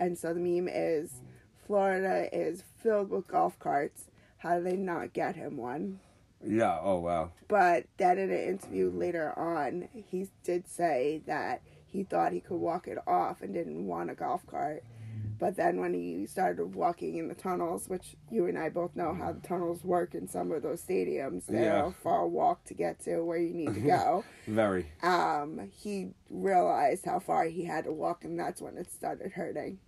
and 0.00 0.18
so 0.18 0.32
the 0.32 0.40
meme 0.40 0.66
is 0.66 1.20
Florida 1.66 2.28
is 2.32 2.64
filled 2.82 3.10
with 3.10 3.28
golf 3.28 3.58
carts. 3.58 4.06
How 4.38 4.56
do 4.56 4.64
they 4.64 4.76
not 4.76 5.12
get 5.12 5.36
him 5.36 5.58
one? 5.58 6.00
Yeah, 6.44 6.78
oh 6.82 6.98
wow. 7.00 7.32
But 7.46 7.84
then 7.98 8.18
in 8.18 8.30
an 8.30 8.38
interview 8.38 8.90
later 8.90 9.38
on, 9.38 9.88
he 9.92 10.28
did 10.42 10.66
say 10.66 11.20
that 11.26 11.60
he 11.90 12.04
thought 12.04 12.32
he 12.32 12.40
could 12.40 12.56
walk 12.58 12.86
it 12.88 12.98
off 13.06 13.42
and 13.42 13.52
didn't 13.54 13.86
want 13.86 14.10
a 14.10 14.14
golf 14.14 14.46
cart. 14.46 14.84
But 15.38 15.56
then 15.56 15.80
when 15.80 15.94
he 15.94 16.26
started 16.26 16.74
walking 16.74 17.16
in 17.16 17.28
the 17.28 17.34
tunnels, 17.34 17.88
which 17.88 18.14
you 18.30 18.46
and 18.46 18.58
I 18.58 18.68
both 18.68 18.94
know 18.94 19.14
how 19.14 19.32
the 19.32 19.40
tunnels 19.40 19.82
work 19.82 20.14
in 20.14 20.28
some 20.28 20.52
of 20.52 20.62
those 20.62 20.82
stadiums, 20.82 21.46
they're 21.46 21.62
Yeah. 21.64 21.86
a 21.88 21.90
far 21.92 22.26
walk 22.28 22.64
to 22.64 22.74
get 22.74 23.00
to 23.04 23.22
where 23.24 23.38
you 23.38 23.54
need 23.54 23.72
to 23.74 23.80
go. 23.80 24.22
Very. 24.46 24.86
um, 25.02 25.70
he 25.72 26.10
realized 26.28 27.06
how 27.06 27.20
far 27.20 27.44
he 27.44 27.64
had 27.64 27.84
to 27.84 27.92
walk, 27.92 28.24
and 28.24 28.38
that's 28.38 28.60
when 28.60 28.76
it 28.76 28.92
started 28.92 29.32
hurting. 29.32 29.78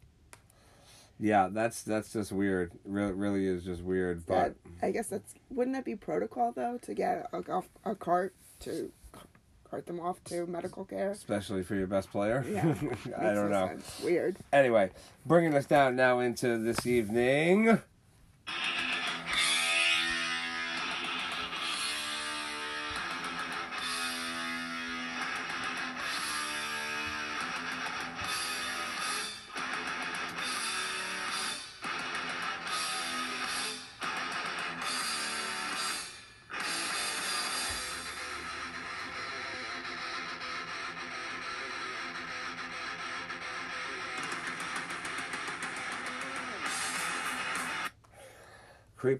Yeah, 1.20 1.48
that's 1.52 1.82
that's 1.82 2.12
just 2.12 2.32
weird. 2.32 2.72
Really, 2.84 3.12
really 3.12 3.46
is 3.46 3.62
just 3.62 3.82
weird. 3.82 4.24
But 4.26 4.54
That, 4.80 4.86
I 4.86 4.90
guess 4.90 5.08
that's 5.08 5.34
wouldn't 5.50 5.76
that 5.76 5.84
be 5.84 5.94
protocol 5.96 6.52
though 6.52 6.78
to 6.82 6.94
get 6.94 7.26
a 7.32 7.42
golf 7.42 7.68
a 7.84 7.94
cart 7.94 8.34
to 8.60 8.90
cart 9.72 9.86
them 9.86 10.00
off 10.00 10.22
to 10.24 10.44
medical 10.46 10.84
care? 10.84 11.12
especially 11.12 11.62
for 11.62 11.74
your 11.74 11.86
best 11.86 12.10
player. 12.10 12.44
Yeah, 12.46 12.74
I 13.18 13.32
don't 13.32 13.48
know. 13.48 13.68
sense. 13.68 14.00
Weird. 14.04 14.36
Anyway, 14.52 14.90
bringing 15.24 15.54
us 15.54 15.64
down 15.64 15.96
now 15.96 16.18
into 16.18 16.58
this 16.58 16.86
evening. 16.86 17.80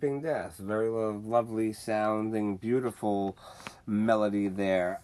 Creeping 0.02 0.20
Death. 0.20 0.56
Very 0.58 0.88
lo- 0.88 1.22
lovely 1.24 1.72
sounding, 1.72 2.56
beautiful 2.56 3.36
melody 3.86 4.48
there. 4.48 5.00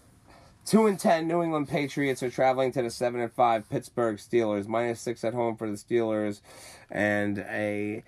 Two 0.67 0.89
and 0.89 0.99
ten 0.99 1.29
New 1.29 1.41
England 1.41 1.69
Patriots 1.69 2.21
are 2.21 2.31
traveling 2.31 2.73
to 2.73 2.83
the 2.83 2.91
seven 2.91 3.21
and 3.21 3.33
five 3.33 3.71
Pittsburgh 3.71 4.17
Steelers. 4.17 4.67
Minus 4.67 5.01
six 5.01 5.23
at 5.23 5.35
home 5.35 5.57
for 5.57 5.71
the 5.71 5.77
Steelers, 5.77 6.41
and 6.91 7.39
a 7.39 8.03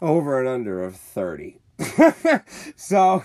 over 0.00 0.40
and 0.40 0.48
under 0.48 0.82
of 0.82 0.96
thirty. 0.96 1.60
so, 2.74 3.22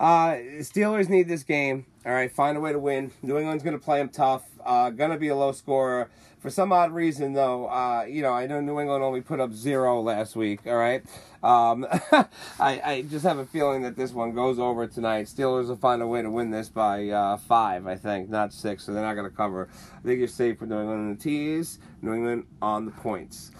uh, 0.00 0.36
Steelers 0.60 1.10
need 1.10 1.28
this 1.28 1.42
game. 1.42 1.84
All 2.06 2.12
right, 2.12 2.32
find 2.32 2.56
a 2.56 2.60
way 2.60 2.72
to 2.72 2.78
win. 2.78 3.12
New 3.22 3.36
England's 3.36 3.62
going 3.62 3.78
to 3.78 3.84
play 3.84 3.98
them 3.98 4.08
tough. 4.08 4.44
Uh, 4.64 4.88
going 4.88 5.10
to 5.10 5.18
be 5.18 5.28
a 5.28 5.36
low 5.36 5.52
scorer. 5.52 6.08
For 6.38 6.48
some 6.48 6.72
odd 6.72 6.92
reason, 6.92 7.34
though, 7.34 7.66
uh, 7.66 8.04
you 8.08 8.22
know, 8.22 8.32
I 8.32 8.46
know 8.46 8.62
New 8.62 8.80
England 8.80 9.04
only 9.04 9.20
put 9.20 9.40
up 9.40 9.52
zero 9.52 10.00
last 10.00 10.34
week. 10.34 10.60
All 10.66 10.76
right, 10.76 11.04
um, 11.42 11.86
I, 12.58 12.80
I 12.82 13.04
just 13.10 13.26
have 13.26 13.36
a 13.36 13.44
feeling 13.44 13.82
that 13.82 13.94
this 13.94 14.12
one 14.12 14.32
goes 14.32 14.58
over 14.58 14.86
tonight. 14.86 15.26
Steelers 15.26 15.68
will 15.68 15.76
find 15.76 16.00
a 16.00 16.06
way 16.06 16.22
to 16.22 16.30
win 16.30 16.50
this 16.50 16.70
by 16.70 17.10
uh, 17.10 17.36
five, 17.36 17.86
I 17.86 17.96
think, 17.96 18.30
not 18.30 18.54
six. 18.54 18.84
So 18.84 18.94
they're 18.94 19.02
not 19.02 19.14
going 19.14 19.28
to 19.28 19.36
cover. 19.36 19.68
I 19.98 20.02
think 20.02 20.18
you're 20.18 20.28
safe 20.28 20.58
for 20.58 20.64
New 20.64 20.80
England 20.80 21.10
in 21.10 21.14
the 21.14 21.22
tees. 21.22 21.78
New 22.00 22.14
England 22.14 22.46
on 22.62 22.86
the 22.86 22.92
points. 22.92 23.50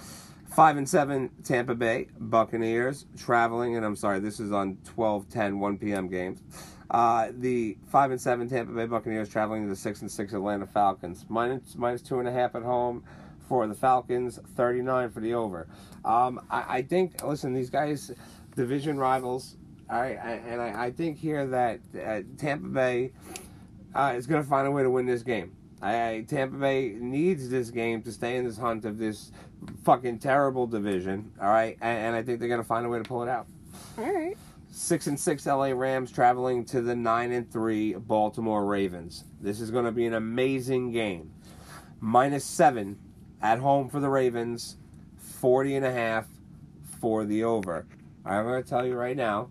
Five 0.53 0.77
and 0.77 0.89
seven 0.89 1.31
Tampa 1.45 1.77
Bay 1.77 2.09
Buccaneers 2.19 3.07
traveling, 3.17 3.77
and 3.77 3.87
I'm 3.87 3.95
sorry, 3.95 4.19
this 4.19 4.41
is 4.41 4.51
on 4.51 4.79
12, 4.85 5.29
10, 5.29 5.61
1 5.61 5.79
p.m. 5.79 6.09
games. 6.09 6.43
Uh, 6.91 7.29
the 7.39 7.79
five 7.87 8.11
and 8.11 8.21
seven 8.21 8.49
Tampa 8.49 8.73
Bay 8.73 8.87
Buccaneers 8.87 9.29
traveling 9.29 9.63
to 9.63 9.69
the 9.69 9.77
six 9.77 10.01
and 10.01 10.11
six 10.11 10.33
Atlanta 10.33 10.67
Falcons. 10.67 11.25
Minus 11.29 11.77
minus 11.77 12.03
two 12.03 12.19
and 12.19 12.27
a 12.27 12.33
half 12.33 12.57
at 12.57 12.63
home 12.63 13.05
for 13.49 13.65
the 13.69 13.75
Falcons, 13.75 14.41
39 14.57 15.11
for 15.11 15.21
the 15.21 15.35
over. 15.35 15.69
Um, 16.05 16.41
I, 16.51 16.79
I 16.79 16.83
think, 16.83 17.23
listen, 17.25 17.55
these 17.55 17.71
guys, 17.71 18.11
division 18.57 18.99
rivals. 18.99 19.57
All 19.89 20.01
right, 20.01 20.19
and 20.19 20.61
I, 20.61 20.87
I 20.87 20.91
think 20.91 21.19
here 21.19 21.47
that 21.47 21.81
uh, 21.95 22.23
Tampa 22.39 22.69
Bay 22.69 23.13
uh, 23.95 24.15
is 24.17 24.27
going 24.27 24.43
to 24.43 24.49
find 24.49 24.67
a 24.67 24.71
way 24.71 24.83
to 24.83 24.91
win 24.91 25.07
this 25.07 25.23
game. 25.23 25.53
I, 25.83 26.25
Tampa 26.29 26.57
Bay 26.57 26.97
needs 26.99 27.49
this 27.49 27.71
game 27.71 28.03
to 28.03 28.13
stay 28.13 28.37
in 28.37 28.45
this 28.45 28.59
hunt 28.59 28.85
of 28.85 28.99
this 28.99 29.33
fucking 29.85 30.19
terrible 30.19 30.67
division. 30.67 31.33
All 31.41 31.49
right, 31.49 31.77
and, 31.81 31.99
and 31.99 32.17
I 32.17 32.23
think 32.23 32.39
they're 32.39 32.49
going 32.49 32.61
to 32.61 32.67
find 32.67 32.85
a 32.85 32.89
way 32.89 32.99
to 32.99 33.05
pull 33.05 33.23
it 33.23 33.29
out. 33.29 33.47
All 33.99 34.13
right. 34.13 34.37
Six 34.71 35.07
and 35.07 35.19
six 35.19 35.47
LA 35.47 35.71
Rams 35.71 36.13
traveling 36.13 36.65
to 36.67 36.81
the 36.81 36.95
nine 36.95 37.33
and 37.33 37.51
three 37.51 37.95
Baltimore 37.95 38.65
Ravens. 38.65 39.25
This 39.41 39.61
is 39.61 39.71
going 39.71 39.85
to 39.85 39.93
be 39.93 40.07
an 40.07 40.15
amazing 40.15 40.93
game. 40.93 41.33
Minus 42.01 42.45
seven 42.45 42.99
at 43.43 43.59
home 43.59 43.89
for 43.89 44.01
the 44.01 44.09
Ravens, 44.09 44.77
40 45.19 45.77
and 45.77 45.87
a 45.87 45.93
half 45.93 46.27
for 47.01 47.25
the 47.25 47.45
over. 47.45 47.87
I'm 48.25 48.45
going 48.45 48.63
to 48.63 48.69
tell 48.69 48.87
you 48.87 48.95
right 48.95 49.17
now, 49.17 49.51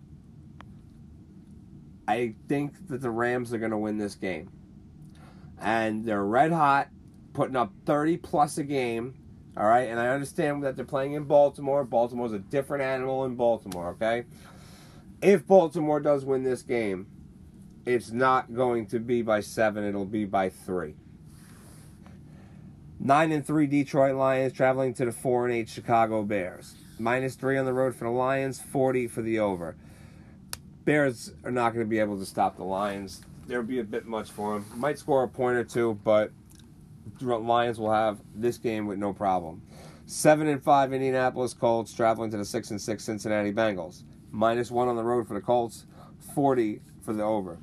I 2.08 2.34
think 2.48 2.88
that 2.88 3.00
the 3.00 3.10
Rams 3.10 3.52
are 3.52 3.58
going 3.58 3.72
to 3.72 3.78
win 3.78 3.98
this 3.98 4.14
game. 4.14 4.50
And 5.60 6.04
they're 6.04 6.24
red 6.24 6.52
hot, 6.52 6.88
putting 7.32 7.56
up 7.56 7.72
30 7.84 8.16
plus 8.18 8.58
a 8.58 8.64
game. 8.64 9.14
All 9.56 9.66
right, 9.66 9.88
and 9.88 9.98
I 9.98 10.08
understand 10.08 10.62
that 10.64 10.76
they're 10.76 10.84
playing 10.84 11.12
in 11.12 11.24
Baltimore. 11.24 11.84
Baltimore's 11.84 12.32
a 12.32 12.38
different 12.38 12.82
animal 12.82 13.24
in 13.24 13.34
Baltimore, 13.34 13.90
okay? 13.90 14.24
If 15.20 15.46
Baltimore 15.46 16.00
does 16.00 16.24
win 16.24 16.44
this 16.44 16.62
game, 16.62 17.06
it's 17.84 18.10
not 18.10 18.54
going 18.54 18.86
to 18.86 19.00
be 19.00 19.22
by 19.22 19.40
seven, 19.40 19.84
it'll 19.84 20.04
be 20.04 20.24
by 20.24 20.48
three. 20.48 20.94
Nine 22.98 23.32
and 23.32 23.46
three 23.46 23.66
Detroit 23.66 24.14
Lions 24.14 24.52
traveling 24.52 24.94
to 24.94 25.06
the 25.06 25.12
four 25.12 25.46
and 25.46 25.54
eight 25.54 25.68
Chicago 25.68 26.22
Bears. 26.22 26.74
Minus 26.98 27.34
three 27.34 27.56
on 27.56 27.64
the 27.64 27.72
road 27.72 27.94
for 27.94 28.04
the 28.04 28.10
Lions, 28.10 28.60
40 28.60 29.08
for 29.08 29.22
the 29.22 29.38
over. 29.38 29.74
Bears 30.84 31.32
are 31.44 31.50
not 31.50 31.72
going 31.72 31.84
to 31.84 31.88
be 31.88 31.98
able 31.98 32.18
to 32.18 32.26
stop 32.26 32.56
the 32.56 32.64
Lions. 32.64 33.22
There'll 33.50 33.64
be 33.64 33.80
a 33.80 33.84
bit 33.84 34.06
much 34.06 34.30
for 34.30 34.54
them. 34.54 34.64
Might 34.76 34.96
score 35.00 35.24
a 35.24 35.28
point 35.28 35.56
or 35.56 35.64
two, 35.64 35.98
but 36.04 36.30
Lions 37.20 37.80
will 37.80 37.90
have 37.90 38.20
this 38.32 38.58
game 38.58 38.86
with 38.86 38.96
no 38.96 39.12
problem. 39.12 39.60
Seven 40.06 40.46
and 40.46 40.62
five 40.62 40.92
Indianapolis 40.92 41.52
Colts 41.52 41.92
traveling 41.92 42.30
to 42.30 42.36
the 42.36 42.44
six 42.44 42.70
and 42.70 42.80
six 42.80 43.02
Cincinnati 43.02 43.52
Bengals. 43.52 44.04
Minus 44.30 44.70
one 44.70 44.86
on 44.86 44.94
the 44.94 45.02
road 45.02 45.26
for 45.26 45.34
the 45.34 45.40
Colts, 45.40 45.84
40 46.32 46.80
for 47.02 47.12
the 47.12 47.24
over. 47.24 47.58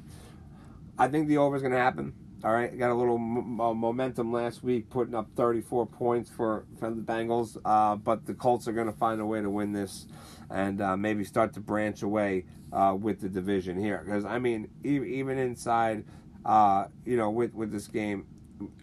I 0.98 1.08
think 1.08 1.30
the 1.30 1.38
over 1.38 1.56
is 1.56 1.62
going 1.62 1.72
to 1.72 1.80
happen. 1.80 2.14
All 2.44 2.54
right, 2.54 2.78
got 2.78 2.92
a 2.92 2.94
little 2.94 3.16
uh, 3.16 3.74
momentum 3.74 4.32
last 4.32 4.62
week, 4.64 4.92
putting 4.92 5.16
up 5.16 5.28
34 5.36 5.88
points 5.88 6.30
for, 6.30 6.66
for 6.80 6.92
the 6.92 7.02
Bengals. 7.02 7.58
Uh, 7.66 7.96
but 7.96 8.28
the 8.28 8.36
Colts 8.36 8.68
are 8.68 8.74
going 8.74 8.86
to 8.86 8.94
find 8.94 9.20
a 9.20 9.26
way 9.26 9.42
to 9.42 9.50
win 9.50 9.72
this, 9.72 10.06
and 10.52 10.80
uh, 10.80 10.96
maybe 10.96 11.24
start 11.24 11.54
to 11.54 11.60
branch 11.60 12.04
away 12.04 12.46
uh, 12.72 12.96
with 13.00 13.22
the 13.22 13.28
division 13.28 13.76
here. 13.76 14.04
Because 14.06 14.24
I 14.24 14.38
mean, 14.38 14.70
e- 14.86 15.20
even 15.20 15.40
inside, 15.40 16.06
uh, 16.46 16.86
you 17.06 17.18
know, 17.18 17.32
with 17.32 17.56
with 17.56 17.72
this 17.72 17.88
game, 17.88 18.28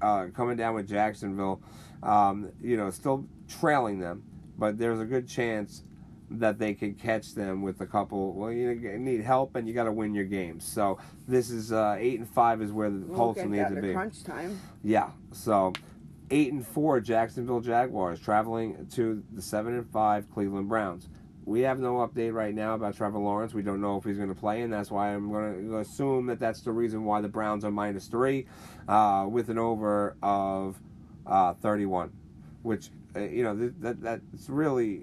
coming 0.01 0.57
down 0.57 0.75
with 0.75 0.88
Jacksonville. 0.88 1.62
Um, 2.03 2.51
you 2.61 2.77
know, 2.77 2.90
still 2.90 3.25
trailing 3.49 4.01
them, 4.01 4.25
but 4.59 4.79
there's 4.79 4.99
a 4.99 5.07
good 5.07 5.29
chance 5.29 5.85
that 6.31 6.59
they 6.59 6.75
could 6.75 6.99
catch 6.99 7.35
them 7.35 7.63
with 7.63 7.81
a 7.81 7.87
couple. 7.87 8.33
Well, 8.33 8.51
you 8.51 8.75
need 8.99 9.21
help 9.21 9.57
and 9.57 9.69
you 9.69 9.75
got 9.75 9.85
to 9.85 9.93
win 9.93 10.15
your 10.15 10.25
games. 10.25 10.65
So 10.65 10.99
this 11.29 11.51
is 11.51 11.73
uh, 11.73 11.97
eight 11.99 12.19
and 12.19 12.29
five 12.29 12.63
is 12.63 12.73
where 12.73 12.91
the 12.91 12.99
We'll 12.99 13.17
Colts 13.17 13.41
will 13.43 13.49
need 13.51 13.69
to 13.69 13.81
be. 13.81 13.93
crunch 13.93 14.25
time. 14.25 14.59
Yeah. 14.83 15.11
So 15.33 15.73
eight 16.31 16.53
and 16.53 16.67
four 16.67 17.01
Jacksonville 17.01 17.61
Jaguars 17.61 18.21
traveling 18.21 18.87
to 18.95 19.23
the 19.33 19.43
seven 19.43 19.75
and 19.75 19.89
five 19.91 20.31
Cleveland 20.33 20.69
Browns. 20.69 21.09
We 21.47 21.61
have 21.61 21.79
no 21.79 21.97
update 21.97 22.33
right 22.33 22.55
now 22.55 22.75
about 22.75 22.97
Trevor 22.97 23.19
Lawrence. 23.19 23.53
We 23.53 23.61
don't 23.61 23.83
know 23.83 23.99
if 23.99 24.05
he's 24.05 24.17
going 24.17 24.31
to 24.31 24.35
play, 24.35 24.63
and 24.63 24.73
that's 24.73 24.91
why 24.91 25.15
I'm 25.15 25.31
going 25.31 25.69
to 25.69 25.79
assume 25.79 26.25
that 26.27 26.41
that's 26.41 26.63
the 26.63 26.73
reason 26.73 27.05
why 27.05 27.21
the 27.21 27.29
Browns 27.29 27.67
are 27.67 27.71
minus 27.71 28.07
three, 28.07 28.47
uh, 28.89 29.27
with 29.29 29.51
an 29.51 29.59
over 29.59 30.17
of 30.23 30.81
uh, 31.27 31.53
31, 31.53 32.11
which 32.63 32.89
uh, 33.15 33.21
you 33.21 33.43
know 33.43 33.55
that, 33.55 33.81
that 33.83 34.03
that's 34.03 34.49
really. 34.49 35.03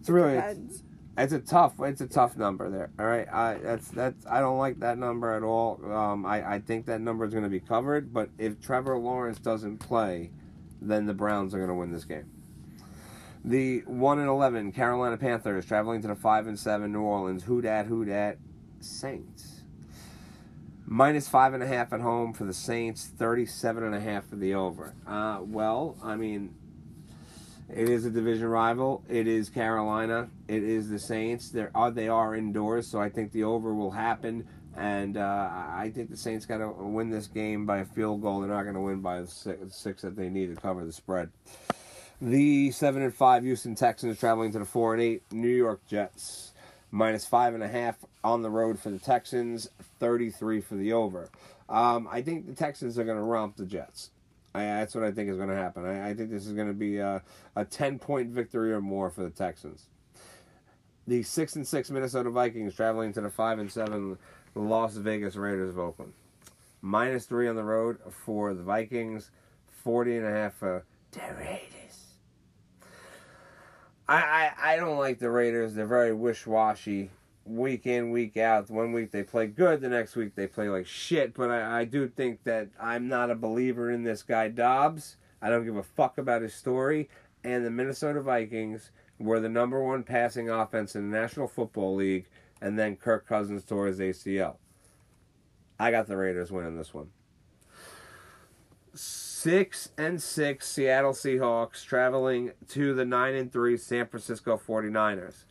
It's 0.00 0.08
really 0.08 0.34
Depends. 0.34 0.82
it's 1.18 1.32
a 1.32 1.38
tough 1.38 1.74
it's 1.80 2.00
a 2.00 2.06
tough 2.06 2.36
number 2.36 2.70
there. 2.70 2.90
All 2.98 3.06
right, 3.06 3.28
I 3.32 3.58
that's 3.62 3.88
that's 3.88 4.26
I 4.26 4.40
don't 4.40 4.58
like 4.58 4.80
that 4.80 4.98
number 4.98 5.32
at 5.34 5.42
all. 5.42 5.80
Um, 5.92 6.24
I 6.26 6.54
I 6.54 6.58
think 6.60 6.86
that 6.86 7.00
number 7.00 7.24
is 7.24 7.32
going 7.32 7.44
to 7.44 7.50
be 7.50 7.60
covered, 7.60 8.12
but 8.12 8.30
if 8.38 8.60
Trevor 8.60 8.96
Lawrence 8.98 9.38
doesn't 9.38 9.78
play, 9.78 10.30
then 10.80 11.06
the 11.06 11.14
Browns 11.14 11.54
are 11.54 11.58
going 11.58 11.68
to 11.68 11.74
win 11.74 11.92
this 11.92 12.04
game. 12.04 12.30
The 13.44 13.80
one 13.86 14.18
and 14.18 14.28
eleven 14.28 14.72
Carolina 14.72 15.16
Panthers 15.16 15.64
traveling 15.66 16.02
to 16.02 16.08
the 16.08 16.16
five 16.16 16.46
and 16.46 16.58
seven 16.58 16.92
New 16.92 17.02
Orleans. 17.02 17.44
Who 17.44 17.60
dat? 17.60 17.86
Who 17.86 18.04
dat? 18.04 18.38
Saints. 18.80 19.62
Minus 20.86 21.28
five 21.28 21.54
and 21.54 21.62
a 21.62 21.66
half 21.66 21.92
at 21.92 22.00
home 22.00 22.32
for 22.32 22.44
the 22.44 22.52
Saints. 22.52 23.06
Thirty-seven 23.06 23.84
and 23.84 23.94
a 23.94 24.00
half 24.00 24.26
for 24.26 24.36
the 24.36 24.54
over. 24.54 24.94
Uh, 25.06 25.38
well, 25.42 25.96
I 26.02 26.16
mean, 26.16 26.54
it 27.74 27.88
is 27.88 28.04
a 28.04 28.10
division 28.10 28.48
rival. 28.48 29.04
It 29.08 29.26
is 29.26 29.48
Carolina. 29.48 30.28
It 30.48 30.62
is 30.62 30.88
the 30.88 30.98
Saints. 30.98 31.50
They 31.50 31.66
are 31.74 31.90
they 31.90 32.08
are 32.08 32.34
indoors, 32.34 32.86
so 32.86 33.00
I 33.00 33.08
think 33.08 33.32
the 33.32 33.44
over 33.44 33.74
will 33.74 33.90
happen. 33.90 34.46
And 34.76 35.16
uh, 35.16 35.50
I 35.52 35.90
think 35.94 36.10
the 36.10 36.16
Saints 36.16 36.46
got 36.46 36.58
to 36.58 36.68
win 36.68 37.10
this 37.10 37.26
game 37.26 37.66
by 37.66 37.78
a 37.78 37.84
field 37.84 38.22
goal. 38.22 38.40
They're 38.40 38.50
not 38.50 38.62
going 38.62 38.76
to 38.76 38.80
win 38.80 39.00
by 39.00 39.20
the 39.20 39.26
six, 39.26 39.76
six 39.76 40.02
that 40.02 40.16
they 40.16 40.28
need 40.28 40.54
to 40.54 40.60
cover 40.60 40.84
the 40.84 40.92
spread. 40.92 41.30
The 42.20 42.70
seven 42.70 43.02
and 43.02 43.14
five 43.14 43.42
Houston 43.42 43.74
Texans 43.74 44.18
traveling 44.18 44.52
to 44.52 44.58
the 44.58 44.64
four 44.64 44.94
and 44.94 45.02
eight 45.02 45.22
New 45.32 45.48
York 45.48 45.80
Jets. 45.86 46.52
Minus 46.92 47.24
five 47.24 47.54
and 47.54 47.62
a 47.62 47.68
half 47.68 47.96
on 48.24 48.42
the 48.42 48.50
road 48.50 48.78
for 48.78 48.90
the 48.90 48.98
Texans. 48.98 49.68
Thirty-three 50.00 50.60
for 50.60 50.74
the 50.74 50.92
over. 50.92 51.30
Um, 51.68 52.08
I 52.10 52.20
think 52.22 52.46
the 52.46 52.54
Texans 52.54 52.98
are 52.98 53.04
going 53.04 53.16
to 53.16 53.22
romp 53.22 53.56
the 53.56 53.64
Jets. 53.64 54.10
I, 54.54 54.64
that's 54.64 54.94
what 54.94 55.04
I 55.04 55.12
think 55.12 55.30
is 55.30 55.36
going 55.36 55.48
to 55.48 55.54
happen. 55.54 55.84
I, 55.84 56.10
I 56.10 56.14
think 56.14 56.30
this 56.30 56.46
is 56.46 56.52
going 56.52 56.68
to 56.68 56.74
be 56.74 56.98
a, 56.98 57.22
a 57.56 57.64
ten 57.64 57.98
point 57.98 58.30
victory 58.30 58.72
or 58.72 58.80
more 58.80 59.10
for 59.10 59.22
the 59.22 59.30
Texans. 59.30 59.86
The 61.06 61.22
six 61.22 61.56
and 61.56 61.66
six 61.66 61.90
Minnesota 61.90 62.30
Vikings 62.30 62.74
traveling 62.74 63.12
to 63.14 63.20
the 63.20 63.30
five 63.30 63.58
and 63.58 63.70
seven 63.70 64.18
Las 64.54 64.94
Vegas 64.94 65.36
Raiders 65.36 65.70
of 65.70 65.78
Oakland. 65.78 66.12
Minus 66.82 67.26
three 67.26 67.48
on 67.48 67.56
the 67.56 67.64
road 67.64 67.98
for 68.10 68.54
the 68.54 68.62
Vikings. 68.62 69.30
Forty 69.84 70.16
and 70.16 70.26
a 70.26 70.30
half 70.30 70.54
for 70.54 70.84
the 71.12 71.20
Raiders. 71.38 72.14
I, 74.08 74.16
I, 74.16 74.52
I 74.72 74.76
don't 74.76 74.98
like 74.98 75.18
the 75.18 75.30
Raiders. 75.30 75.74
They're 75.74 75.86
very 75.86 76.12
wish 76.12 76.46
washy. 76.46 77.10
Week 77.50 77.86
in, 77.86 78.10
week 78.10 78.36
out. 78.36 78.70
One 78.70 78.92
week 78.92 79.10
they 79.10 79.24
play 79.24 79.48
good, 79.48 79.80
the 79.80 79.88
next 79.88 80.14
week 80.14 80.36
they 80.36 80.46
play 80.46 80.68
like 80.68 80.86
shit. 80.86 81.34
But 81.34 81.50
I, 81.50 81.80
I 81.80 81.84
do 81.84 82.06
think 82.06 82.44
that 82.44 82.68
I'm 82.80 83.08
not 83.08 83.30
a 83.30 83.34
believer 83.34 83.90
in 83.90 84.04
this 84.04 84.22
guy 84.22 84.48
Dobbs. 84.48 85.16
I 85.42 85.50
don't 85.50 85.64
give 85.64 85.76
a 85.76 85.82
fuck 85.82 86.16
about 86.18 86.42
his 86.42 86.54
story. 86.54 87.08
And 87.42 87.64
the 87.64 87.70
Minnesota 87.70 88.20
Vikings 88.20 88.92
were 89.18 89.40
the 89.40 89.48
number 89.48 89.82
one 89.82 90.04
passing 90.04 90.48
offense 90.48 90.94
in 90.94 91.10
the 91.10 91.18
National 91.18 91.48
Football 91.48 91.96
League, 91.96 92.28
and 92.60 92.78
then 92.78 92.96
Kirk 92.96 93.26
Cousins 93.26 93.64
tore 93.64 93.86
his 93.86 93.98
ACL. 93.98 94.56
I 95.78 95.90
got 95.90 96.06
the 96.06 96.16
Raiders 96.16 96.52
winning 96.52 96.76
this 96.76 96.94
one. 96.94 97.08
Six 98.94 99.90
and 99.96 100.22
six 100.22 100.68
Seattle 100.68 101.12
Seahawks 101.12 101.84
traveling 101.84 102.52
to 102.68 102.94
the 102.94 103.04
nine 103.04 103.34
and 103.34 103.50
three 103.50 103.76
San 103.76 104.06
Francisco 104.06 104.56
49ers. 104.58 105.44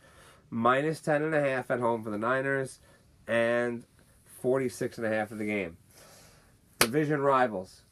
Minus 0.50 1.00
ten 1.00 1.22
and 1.22 1.34
a 1.34 1.40
half 1.40 1.70
at 1.70 1.80
home 1.80 2.02
for 2.02 2.10
the 2.10 2.18
Niners 2.18 2.80
and 3.28 3.84
46 4.40 4.98
and 4.98 5.06
a 5.06 5.10
half 5.10 5.30
of 5.30 5.38
the 5.38 5.44
game. 5.44 5.76
Division 6.78 7.20
rivals. 7.20 7.82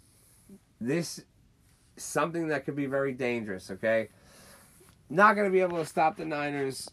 This 0.81 1.23
something 1.97 2.49
that 2.49 2.65
could 2.65 2.77
be 2.77 2.87
very 2.87 3.13
dangerous, 3.13 3.71
okay? 3.71 4.09
Not 5.11 5.35
going 5.35 5.47
to 5.47 5.53
be 5.53 5.61
able 5.61 5.79
to 5.79 5.87
stop 5.87 6.17
the 6.17 6.25
Niners 6.25 6.91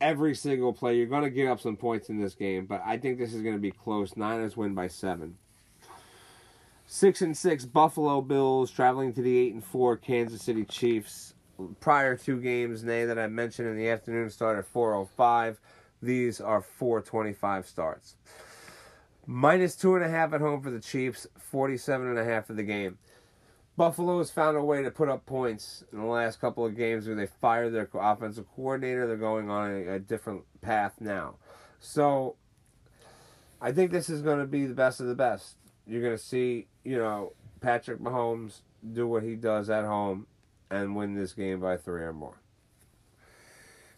every 0.00 0.34
single 0.34 0.72
play. 0.72 0.96
You're 0.96 1.06
going 1.06 1.22
to 1.22 1.30
get 1.30 1.48
up 1.48 1.60
some 1.60 1.76
points 1.76 2.08
in 2.08 2.20
this 2.20 2.34
game, 2.34 2.66
but 2.66 2.82
I 2.84 2.98
think 2.98 3.18
this 3.18 3.34
is 3.34 3.42
going 3.42 3.54
to 3.54 3.60
be 3.60 3.70
close. 3.70 4.16
Niners 4.16 4.56
win 4.56 4.74
by 4.74 4.88
seven. 4.88 5.36
Six 6.86 7.20
and 7.22 7.36
six 7.36 7.64
Buffalo 7.64 8.20
Bills 8.20 8.70
traveling 8.70 9.12
to 9.14 9.22
the 9.22 9.36
eight 9.36 9.52
and 9.52 9.64
four 9.64 9.96
Kansas 9.96 10.42
City 10.42 10.64
Chiefs. 10.64 11.34
Prior 11.80 12.16
two 12.16 12.40
games, 12.40 12.84
nay, 12.84 13.04
that 13.06 13.18
I 13.18 13.26
mentioned 13.28 13.68
in 13.68 13.76
the 13.76 13.88
afternoon 13.88 14.30
start 14.30 14.58
at 14.58 14.66
four 14.66 14.94
oh 14.94 15.04
five. 15.04 15.60
These 16.02 16.40
are 16.40 16.60
four 16.60 17.00
twenty 17.00 17.32
five 17.32 17.66
starts. 17.66 18.16
Minus 19.26 19.74
two 19.74 19.96
and 19.96 20.04
a 20.04 20.08
half 20.08 20.32
at 20.32 20.40
home 20.40 20.62
for 20.62 20.70
the 20.70 20.78
Chiefs, 20.78 21.26
47 21.38 22.06
and 22.06 22.18
a 22.18 22.24
half 22.24 22.46
for 22.46 22.52
the 22.52 22.62
game. 22.62 22.98
Buffalo 23.76 24.18
has 24.18 24.30
found 24.30 24.56
a 24.56 24.62
way 24.62 24.82
to 24.82 24.90
put 24.90 25.08
up 25.08 25.26
points 25.26 25.82
in 25.92 25.98
the 25.98 26.06
last 26.06 26.40
couple 26.40 26.64
of 26.64 26.76
games 26.76 27.06
where 27.06 27.16
they 27.16 27.26
fired 27.26 27.74
their 27.74 27.88
offensive 27.92 28.46
coordinator. 28.54 29.06
They're 29.06 29.16
going 29.16 29.50
on 29.50 29.70
a, 29.70 29.94
a 29.94 29.98
different 29.98 30.44
path 30.60 30.94
now. 31.00 31.34
So 31.80 32.36
I 33.60 33.72
think 33.72 33.90
this 33.90 34.08
is 34.08 34.22
going 34.22 34.38
to 34.38 34.46
be 34.46 34.64
the 34.66 34.74
best 34.74 35.00
of 35.00 35.08
the 35.08 35.14
best. 35.14 35.56
You're 35.86 36.02
going 36.02 36.16
to 36.16 36.22
see, 36.22 36.68
you 36.84 36.96
know, 36.96 37.32
Patrick 37.60 37.98
Mahomes 37.98 38.60
do 38.92 39.08
what 39.08 39.24
he 39.24 39.34
does 39.34 39.68
at 39.68 39.84
home 39.84 40.26
and 40.70 40.96
win 40.96 41.14
this 41.14 41.32
game 41.32 41.60
by 41.60 41.76
three 41.76 42.02
or 42.02 42.12
more. 42.12 42.40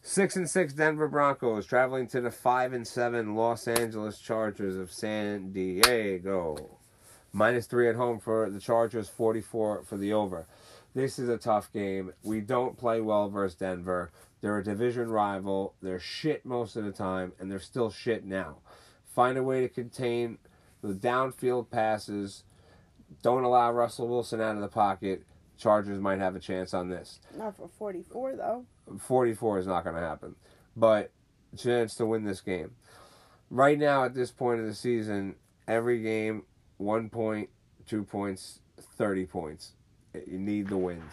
Six 0.02 0.36
and 0.36 0.48
six 0.48 0.72
Denver 0.72 1.08
Broncos 1.08 1.66
traveling 1.66 2.06
to 2.08 2.20
the 2.20 2.30
five 2.30 2.72
and 2.72 2.86
seven 2.86 3.34
Los 3.34 3.68
Angeles 3.68 4.18
Chargers 4.18 4.76
of 4.76 4.92
San 4.92 5.52
Diego. 5.52 6.78
Minus 7.32 7.66
three 7.66 7.88
at 7.88 7.96
home 7.96 8.18
for 8.18 8.48
the 8.48 8.60
Chargers, 8.60 9.08
44 9.08 9.82
for 9.82 9.96
the 9.96 10.12
over. 10.12 10.46
This 10.94 11.18
is 11.18 11.28
a 11.28 11.36
tough 11.36 11.70
game. 11.72 12.12
We 12.22 12.40
don't 12.40 12.78
play 12.78 13.00
well 13.00 13.28
versus 13.28 13.58
Denver. 13.58 14.10
They're 14.40 14.58
a 14.58 14.64
division 14.64 15.10
rival. 15.10 15.74
They're 15.82 16.00
shit 16.00 16.46
most 16.46 16.76
of 16.76 16.84
the 16.84 16.92
time, 16.92 17.32
and 17.38 17.50
they're 17.50 17.58
still 17.58 17.90
shit 17.90 18.24
now. 18.24 18.58
Find 19.04 19.36
a 19.36 19.42
way 19.42 19.60
to 19.60 19.68
contain 19.68 20.38
the 20.80 20.94
downfield 20.94 21.70
passes. 21.70 22.44
Don't 23.22 23.44
allow 23.44 23.72
Russell 23.72 24.08
Wilson 24.08 24.40
out 24.40 24.54
of 24.54 24.62
the 24.62 24.68
pocket. 24.68 25.24
Chargers 25.58 26.00
might 26.00 26.18
have 26.18 26.36
a 26.36 26.40
chance 26.40 26.72
on 26.72 26.88
this. 26.88 27.20
Not 27.36 27.56
for 27.56 27.68
44, 27.78 28.36
though. 28.36 28.64
44 29.00 29.58
is 29.58 29.66
not 29.66 29.84
going 29.84 29.96
to 29.96 30.02
happen, 30.02 30.36
but 30.76 31.10
chance 31.56 31.94
to 31.96 32.06
win 32.06 32.24
this 32.24 32.40
game. 32.40 32.72
Right 33.50 33.78
now, 33.78 34.04
at 34.04 34.14
this 34.14 34.30
point 34.30 34.60
of 34.60 34.66
the 34.66 34.74
season, 34.74 35.34
every 35.66 36.00
game, 36.00 36.44
one 36.76 37.08
point, 37.08 37.48
two 37.86 38.04
points, 38.04 38.60
30 38.96 39.26
points. 39.26 39.72
You 40.14 40.38
need 40.38 40.68
the 40.68 40.76
wins. 40.76 41.12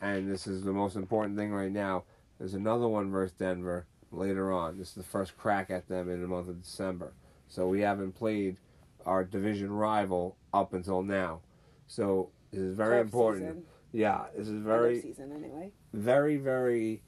And 0.00 0.30
this 0.30 0.46
is 0.46 0.62
the 0.62 0.72
most 0.72 0.96
important 0.96 1.36
thing 1.38 1.52
right 1.52 1.72
now. 1.72 2.04
There's 2.38 2.54
another 2.54 2.86
one 2.88 3.10
versus 3.10 3.36
Denver 3.38 3.86
later 4.12 4.52
on. 4.52 4.78
This 4.78 4.88
is 4.88 4.94
the 4.94 5.02
first 5.02 5.36
crack 5.38 5.70
at 5.70 5.88
them 5.88 6.10
in 6.10 6.20
the 6.20 6.28
month 6.28 6.48
of 6.48 6.62
December. 6.62 7.12
So 7.48 7.66
we 7.66 7.80
haven't 7.80 8.12
played 8.12 8.58
our 9.06 9.24
division 9.24 9.72
rival 9.72 10.36
up 10.52 10.74
until 10.74 11.02
now. 11.02 11.40
So 11.86 12.30
this 12.52 12.60
is 12.60 12.76
very 12.76 12.98
Tough 12.98 13.04
important. 13.06 13.42
season. 13.46 13.62
Yeah, 13.92 14.24
this 14.36 14.48
is 14.48 14.62
very 14.62 15.00
season, 15.00 15.32
anyway. 15.32 15.72
very, 15.92 16.36
very 16.36 17.02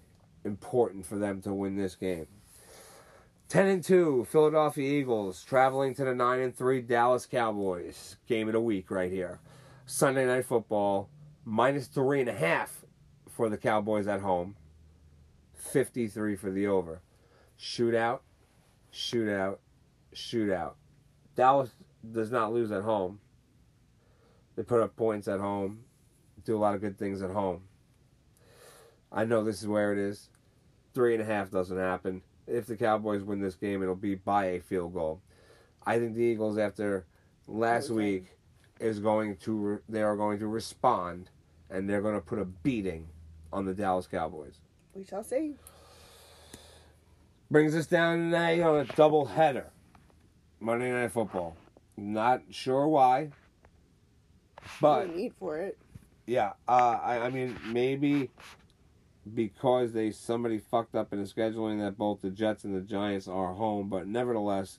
important 0.44 1.04
for 1.04 1.16
them 1.16 1.42
to 1.42 1.52
win 1.52 1.76
this 1.76 1.94
game. 1.94 2.26
Ten 3.48 3.66
and 3.66 3.82
two, 3.82 4.26
Philadelphia 4.30 5.00
Eagles 5.00 5.42
traveling 5.42 5.94
to 5.94 6.04
the 6.04 6.14
nine 6.14 6.40
and 6.40 6.56
three 6.56 6.80
Dallas 6.80 7.26
Cowboys. 7.26 8.16
Game 8.26 8.48
of 8.48 8.52
the 8.52 8.60
week 8.60 8.90
right 8.90 9.10
here. 9.10 9.40
Sunday 9.86 10.26
night 10.26 10.44
football, 10.44 11.08
minus 11.44 11.86
three 11.86 12.20
and 12.20 12.28
a 12.28 12.34
half 12.34 12.84
for 13.28 13.48
the 13.48 13.56
Cowboys 13.56 14.06
at 14.06 14.20
home. 14.20 14.56
Fifty-three 15.54 16.36
for 16.36 16.50
the 16.50 16.66
over. 16.66 17.00
Shootout, 17.58 18.20
shootout, 18.92 19.58
shootout. 20.14 20.74
Dallas 21.34 21.70
does 22.10 22.30
not 22.30 22.52
lose 22.52 22.70
at 22.70 22.82
home. 22.82 23.20
They 24.56 24.62
put 24.62 24.80
up 24.80 24.96
points 24.96 25.28
at 25.28 25.40
home, 25.40 25.84
do 26.48 26.56
a 26.56 26.58
lot 26.58 26.74
of 26.74 26.80
good 26.80 26.98
things 26.98 27.20
at 27.22 27.30
home. 27.30 27.60
I 29.12 29.24
know 29.26 29.44
this 29.44 29.60
is 29.60 29.68
where 29.68 29.92
it 29.92 29.98
is. 29.98 30.30
Three 30.94 31.12
and 31.12 31.22
a 31.22 31.26
half 31.26 31.50
doesn't 31.50 31.76
happen. 31.76 32.22
If 32.46 32.66
the 32.66 32.76
Cowboys 32.76 33.22
win 33.22 33.40
this 33.40 33.54
game, 33.54 33.82
it'll 33.82 33.94
be 33.94 34.14
by 34.14 34.46
a 34.46 34.60
field 34.60 34.94
goal. 34.94 35.20
I 35.84 35.98
think 35.98 36.14
the 36.14 36.22
Eagles, 36.22 36.56
after 36.56 37.04
last 37.46 37.90
week, 37.90 38.38
is 38.80 38.98
going 38.98 39.36
to 39.36 39.52
re- 39.52 39.78
they 39.90 40.02
are 40.02 40.16
going 40.16 40.38
to 40.38 40.46
respond, 40.46 41.28
and 41.68 41.88
they're 41.88 42.00
going 42.00 42.14
to 42.14 42.20
put 42.20 42.38
a 42.38 42.46
beating 42.46 43.08
on 43.52 43.66
the 43.66 43.74
Dallas 43.74 44.06
Cowboys. 44.06 44.60
We 44.94 45.04
shall 45.04 45.22
see. 45.22 45.54
Brings 47.50 47.76
us 47.76 47.86
down 47.86 48.30
today 48.30 48.62
on 48.62 48.76
a 48.76 48.84
double 48.84 49.26
header. 49.26 49.70
Monday 50.60 50.90
Night 50.90 51.12
Football. 51.12 51.56
Not 51.98 52.42
sure 52.50 52.88
why, 52.88 53.30
but 54.80 55.08
no 55.08 55.14
need 55.14 55.34
for 55.38 55.58
it. 55.58 55.76
Yeah, 56.28 56.52
uh, 56.68 56.98
I, 57.02 57.18
I 57.20 57.30
mean 57.30 57.58
maybe 57.66 58.30
because 59.34 59.92
they 59.92 60.10
somebody 60.10 60.58
fucked 60.58 60.94
up 60.94 61.12
in 61.12 61.22
the 61.22 61.28
scheduling 61.28 61.80
that 61.80 61.96
both 61.96 62.20
the 62.20 62.30
Jets 62.30 62.64
and 62.64 62.74
the 62.74 62.82
Giants 62.82 63.26
are 63.26 63.54
home, 63.54 63.88
but 63.88 64.06
nevertheless, 64.06 64.78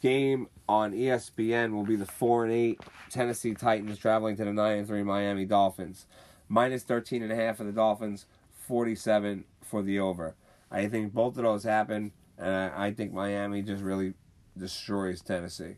game 0.00 0.48
on 0.66 0.92
ESPN 0.92 1.72
will 1.72 1.84
be 1.84 1.96
the 1.96 2.06
four 2.06 2.44
and 2.44 2.52
eight 2.52 2.80
Tennessee 3.10 3.54
Titans 3.54 3.98
traveling 3.98 4.36
to 4.36 4.44
the 4.44 4.52
nine 4.52 4.78
and 4.78 4.86
three 4.86 5.02
Miami 5.02 5.44
Dolphins. 5.44 6.06
Minus 6.48 6.82
thirteen 6.82 7.22
and 7.22 7.30
a 7.30 7.36
half 7.36 7.58
for 7.58 7.64
the 7.64 7.72
Dolphins, 7.72 8.24
forty 8.50 8.94
seven 8.94 9.44
for 9.62 9.82
the 9.82 10.00
over. 10.00 10.34
I 10.70 10.88
think 10.88 11.12
both 11.12 11.36
of 11.36 11.44
those 11.44 11.64
happen, 11.64 12.12
and 12.38 12.54
I, 12.54 12.86
I 12.86 12.94
think 12.94 13.12
Miami 13.12 13.60
just 13.60 13.82
really 13.82 14.14
destroys 14.56 15.20
Tennessee. 15.20 15.76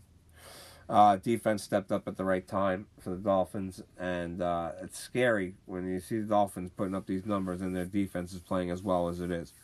Uh, 0.92 1.16
defense 1.16 1.62
stepped 1.62 1.90
up 1.90 2.06
at 2.06 2.18
the 2.18 2.24
right 2.24 2.46
time 2.46 2.86
for 3.00 3.10
the 3.10 3.16
Dolphins, 3.16 3.82
and 3.98 4.42
uh, 4.42 4.72
it's 4.82 4.98
scary 4.98 5.54
when 5.64 5.90
you 5.90 5.98
see 5.98 6.18
the 6.18 6.26
Dolphins 6.26 6.70
putting 6.76 6.94
up 6.94 7.06
these 7.06 7.24
numbers 7.24 7.62
and 7.62 7.74
their 7.74 7.86
defense 7.86 8.34
is 8.34 8.40
playing 8.40 8.70
as 8.70 8.82
well 8.82 9.08
as 9.08 9.18
it 9.18 9.30
is. 9.30 9.54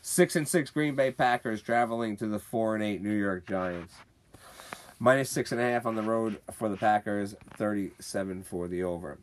Six 0.00 0.34
and 0.34 0.48
six 0.48 0.70
Green 0.70 0.96
Bay 0.96 1.12
Packers 1.12 1.62
traveling 1.62 2.16
to 2.16 2.26
the 2.26 2.40
four 2.40 2.74
and 2.74 2.82
eight 2.82 3.00
New 3.00 3.14
York 3.14 3.46
Giants. 3.46 3.94
Minus 4.98 5.30
six 5.30 5.52
and 5.52 5.60
a 5.60 5.64
half 5.64 5.86
on 5.86 5.94
the 5.94 6.02
road 6.02 6.40
for 6.50 6.68
the 6.68 6.76
Packers, 6.76 7.36
thirty-seven 7.56 8.42
for 8.42 8.66
the 8.66 8.82
over. 8.82 9.18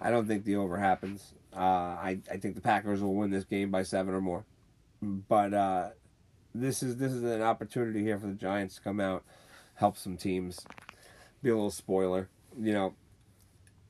I 0.00 0.10
don't 0.10 0.26
think 0.26 0.44
the 0.44 0.56
over 0.56 0.78
happens. 0.78 1.32
Uh, 1.54 1.60
I 1.60 2.18
I 2.28 2.38
think 2.38 2.56
the 2.56 2.60
Packers 2.60 3.00
will 3.00 3.14
win 3.14 3.30
this 3.30 3.44
game 3.44 3.70
by 3.70 3.84
seven 3.84 4.14
or 4.14 4.20
more, 4.20 4.44
but 5.00 5.54
uh, 5.54 5.88
this 6.56 6.82
is 6.82 6.96
this 6.96 7.12
is 7.12 7.22
an 7.22 7.42
opportunity 7.42 8.02
here 8.02 8.18
for 8.18 8.26
the 8.26 8.32
Giants 8.32 8.74
to 8.76 8.80
come 8.80 8.98
out, 8.98 9.22
help 9.74 9.96
some 9.96 10.16
teams, 10.16 10.66
be 11.42 11.50
a 11.50 11.54
little 11.54 11.70
spoiler. 11.70 12.28
You 12.60 12.72
know, 12.72 12.94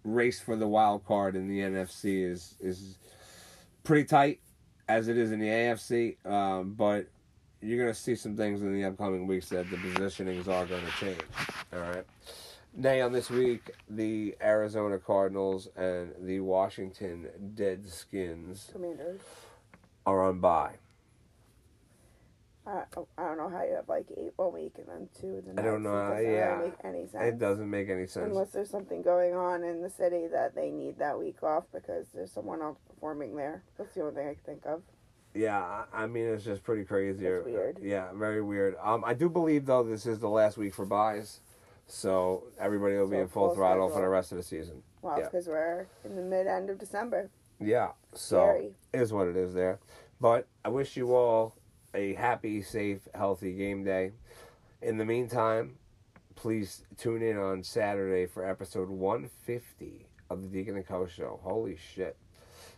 race 0.05 0.41
for 0.41 0.57
the 0.57 0.69
wild 0.69 1.05
card 1.07 1.37
in 1.37 1.49
the 1.49 1.61
NFC 1.61 2.25
is 2.25 2.55
is 2.61 2.99
pretty 3.85 4.05
tight 4.05 4.41
as 4.89 5.09
it 5.09 5.17
is 5.19 5.33
in 5.33 5.39
the 5.41 5.49
AFC, 5.49 6.25
um, 6.27 6.75
but 6.75 7.07
you're 7.61 7.79
gonna 7.79 7.95
see 7.95 8.15
some 8.15 8.37
things 8.37 8.63
in 8.63 8.73
the 8.73 8.85
upcoming 8.85 9.27
weeks 9.27 9.49
that 9.51 9.69
the 9.71 9.77
positionings 9.77 10.49
are 10.49 10.67
going 10.67 10.85
to 10.85 10.93
change. 10.93 11.23
All 11.73 11.81
right. 11.81 12.05
Nay, 12.75 13.01
on 13.01 13.13
this 13.13 13.29
week, 13.31 13.71
the 13.91 14.37
Arizona 14.41 14.99
Cardinals 14.99 15.69
and 15.77 16.13
the 16.21 16.41
Washington 16.41 17.27
Deadskins 17.55 18.71
Commanders. 18.73 19.21
are 20.07 20.23
on 20.23 20.39
bye. 20.39 20.75
I, 22.69 22.83
I 23.17 23.25
don't 23.29 23.39
know 23.39 23.49
how 23.49 23.65
you 23.65 23.75
have 23.77 23.89
like 23.89 24.07
eight 24.17 24.33
one 24.37 24.53
week 24.53 24.75
and 24.77 24.87
then 24.89 25.09
two 25.19 25.43
the 25.47 25.59
I 25.61 25.65
don't 25.65 25.83
know, 25.83 25.97
It 25.97 26.01
doesn't 26.11 26.17
really 26.27 26.35
yeah. 26.37 26.59
make 26.63 26.75
any 26.85 27.07
sense. 27.07 27.25
It 27.25 27.39
doesn't 27.39 27.71
make 27.71 27.89
any 27.89 28.07
sense. 28.07 28.27
Unless 28.27 28.51
there's 28.51 28.69
something 28.69 29.01
going 29.01 29.35
on 29.35 29.65
in 29.65 29.81
the 29.81 29.89
city 29.89 30.27
that 30.33 30.55
they 30.55 30.71
need 30.71 30.99
that 30.99 31.19
week 31.19 31.43
off 31.43 31.65
because 31.73 32.07
there's 32.15 32.31
someone 32.31 32.61
else 32.61 32.79
performing 32.87 33.35
there. 33.37 33.63
That's 33.79 33.95
the 33.95 34.03
only 34.03 34.15
thing 34.15 34.29
I 34.29 34.35
can 34.35 34.43
think 34.45 34.67
of. 34.67 34.83
Yeah, 35.35 35.85
I 35.93 36.07
mean 36.07 36.27
it's 36.27 36.45
just 36.45 36.63
pretty 36.63 36.85
crazy. 36.85 37.25
That's 37.25 37.45
weird. 37.47 37.79
Yeah, 37.81 38.09
very 38.15 38.43
weird. 38.43 38.77
Um, 38.83 39.03
I 39.07 39.15
do 39.15 39.29
believe 39.31 39.65
though 39.67 39.83
this 39.83 40.05
is 40.05 40.19
the 40.19 40.29
last 40.29 40.59
week 40.59 40.75
for 40.75 40.85
byes, 40.85 41.41
so 41.87 42.45
everybody 42.59 42.97
will 42.97 43.09
be 43.09 43.17
in 43.19 43.29
full 43.29 43.49
full 43.49 43.55
throttle 43.55 43.89
for 43.89 44.01
the 44.03 44.09
rest 44.09 44.33
of 44.33 44.37
the 44.39 44.45
season. 44.45 44.83
Wow, 45.01 45.17
Yeah. 45.19 45.25
because 45.25 45.47
we're 45.47 45.87
in 46.05 46.17
the 46.17 46.23
mid 46.23 46.47
end 46.47 46.69
of 46.71 46.79
December. 46.79 47.31
Yeah, 47.61 47.93
so 48.13 48.41
Scary. 48.41 48.75
is 48.93 49.13
what 49.13 49.27
it 49.29 49.37
is 49.37 49.55
there. 49.55 49.79
But 50.21 50.47
I 50.65 50.69
wish 50.71 50.97
you 50.97 51.15
all 51.15 51.55
a 51.99 52.15
happy, 52.15 52.63
safe, 52.63 53.09
healthy 53.13 53.53
game 53.55 53.83
day. 53.83 54.13
In 54.81 54.99
the 54.99 55.05
meantime, 55.05 55.75
please 56.37 56.85
tune 56.97 57.23
in 57.23 57.37
on 57.37 57.65
Saturday 57.65 58.27
for 58.27 58.49
episode 58.49 58.89
150 58.89 60.07
of 60.31 60.43
the 60.43 60.49
Deacon 60.49 60.77
and 60.77 60.87
Co. 60.87 61.07
Show. 61.07 61.41
Holy 61.43 61.77
shit. 61.77 62.17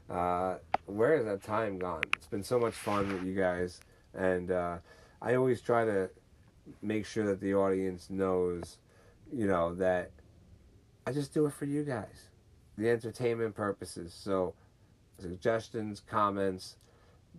Uh, 0.09 0.57
where 0.87 1.17
has 1.17 1.27
that 1.27 1.43
time 1.43 1.79
gone? 1.79 2.03
It's 2.17 2.27
been 2.27 2.43
so 2.43 2.59
much 2.59 2.73
fun 2.73 3.13
with 3.13 3.23
you 3.23 3.35
guys. 3.35 3.81
And 4.15 4.51
uh, 4.51 4.79
I 5.21 5.35
always 5.35 5.61
try 5.61 5.85
to 5.85 6.09
make 6.81 7.05
sure 7.05 7.27
that 7.27 7.43
the 7.43 7.55
audience 7.55 8.09
knows, 8.09 8.79
you 9.31 9.47
know, 9.47 9.75
that 9.75 10.13
I 11.07 11.13
just 11.13 11.35
do 11.35 11.45
it 11.45 11.53
for 11.53 11.67
you 11.67 11.85
guys. 11.85 12.31
The 12.79 12.89
entertainment 12.89 13.55
purposes. 13.55 14.15
So, 14.15 14.55
suggestions, 15.19 16.01
comments, 16.01 16.77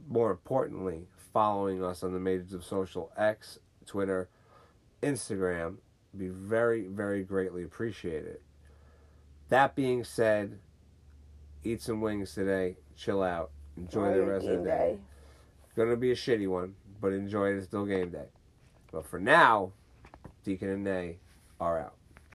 more 0.07 0.29
importantly, 0.29 1.07
following 1.33 1.83
us 1.83 2.03
on 2.03 2.13
the 2.13 2.19
majors 2.19 2.53
of 2.53 2.63
social 2.63 3.11
X, 3.17 3.59
Twitter, 3.85 4.29
Instagram, 5.01 5.77
be 6.17 6.27
very, 6.27 6.87
very 6.87 7.23
greatly 7.23 7.63
appreciated. 7.63 8.39
That 9.49 9.75
being 9.75 10.03
said, 10.03 10.59
eat 11.63 11.81
some 11.81 12.01
wings 12.01 12.33
today, 12.33 12.77
chill 12.95 13.23
out, 13.23 13.51
enjoy 13.77 14.13
the 14.13 14.25
rest 14.25 14.47
of 14.47 14.59
the 14.59 14.65
day. 14.65 14.97
Gonna 15.75 15.95
be 15.95 16.11
a 16.11 16.15
shitty 16.15 16.47
one, 16.47 16.75
but 16.99 17.13
enjoy 17.13 17.51
it. 17.51 17.57
It's 17.57 17.67
still 17.67 17.85
game 17.85 18.09
day. 18.09 18.27
But 18.91 19.05
for 19.05 19.19
now, 19.19 19.71
Deacon 20.43 20.69
and 20.69 20.83
Nay 20.83 21.17
are 21.59 21.79
out. 21.79 21.95